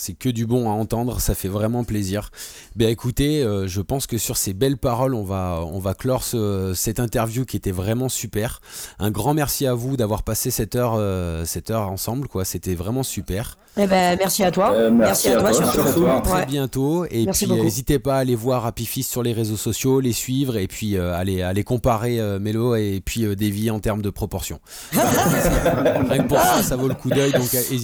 [0.00, 2.30] C'est que du bon à entendre, ça fait vraiment plaisir.
[2.76, 6.22] Ben écoutez, euh, je pense que sur ces belles paroles, on va, on va clore
[6.22, 8.60] ce- cette interview qui était vraiment super.
[9.00, 12.44] Un grand merci à vous d'avoir passé cette heure, euh, cette heure ensemble, quoi.
[12.44, 13.58] C'était vraiment super.
[13.80, 14.72] Eh ben, merci à toi.
[14.72, 15.88] Euh, merci merci, à à toi, toi, surtout.
[15.92, 16.06] surtout.
[16.06, 16.46] À très Ouais.
[16.46, 17.04] bientôt.
[17.10, 20.12] Et Merci puis n'hésitez pas à aller voir Happy Fist sur les réseaux sociaux, les
[20.12, 24.02] suivre et puis euh, aller, aller comparer euh, Mélo et puis euh, Davy en termes
[24.02, 24.58] de proportion.
[24.92, 27.32] Rien que pour ça, ça vaut le coup d'œil.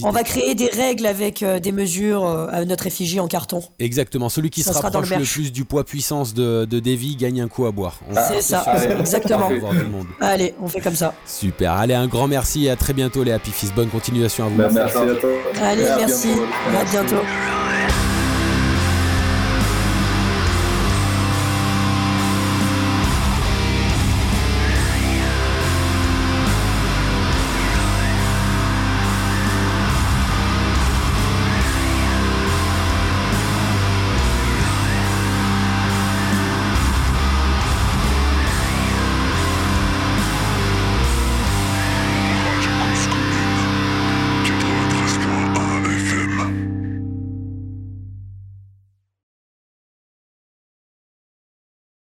[0.03, 0.23] On va pas.
[0.23, 3.61] créer des règles avec euh, des mesures euh, à notre effigie en carton.
[3.79, 4.29] Exactement.
[4.29, 6.79] Celui qui Ça se sera dans le rapproche le, plus du poids puissance de, de
[6.79, 7.99] Davy gagne un coup à boire.
[8.09, 8.63] On- C'est ça,
[8.99, 9.47] exactement.
[9.47, 10.07] on va voir tout le monde.
[10.21, 11.13] Allez, on fait comme ça.
[11.25, 11.71] Super.
[11.73, 13.73] Allez, un grand merci et à très bientôt les Happy Fist.
[13.75, 14.57] Bonne continuation à vous.
[14.57, 15.29] Merci à toi.
[15.61, 16.27] Allez, à merci.
[16.27, 16.77] bientôt.
[16.79, 17.64] À bientôt.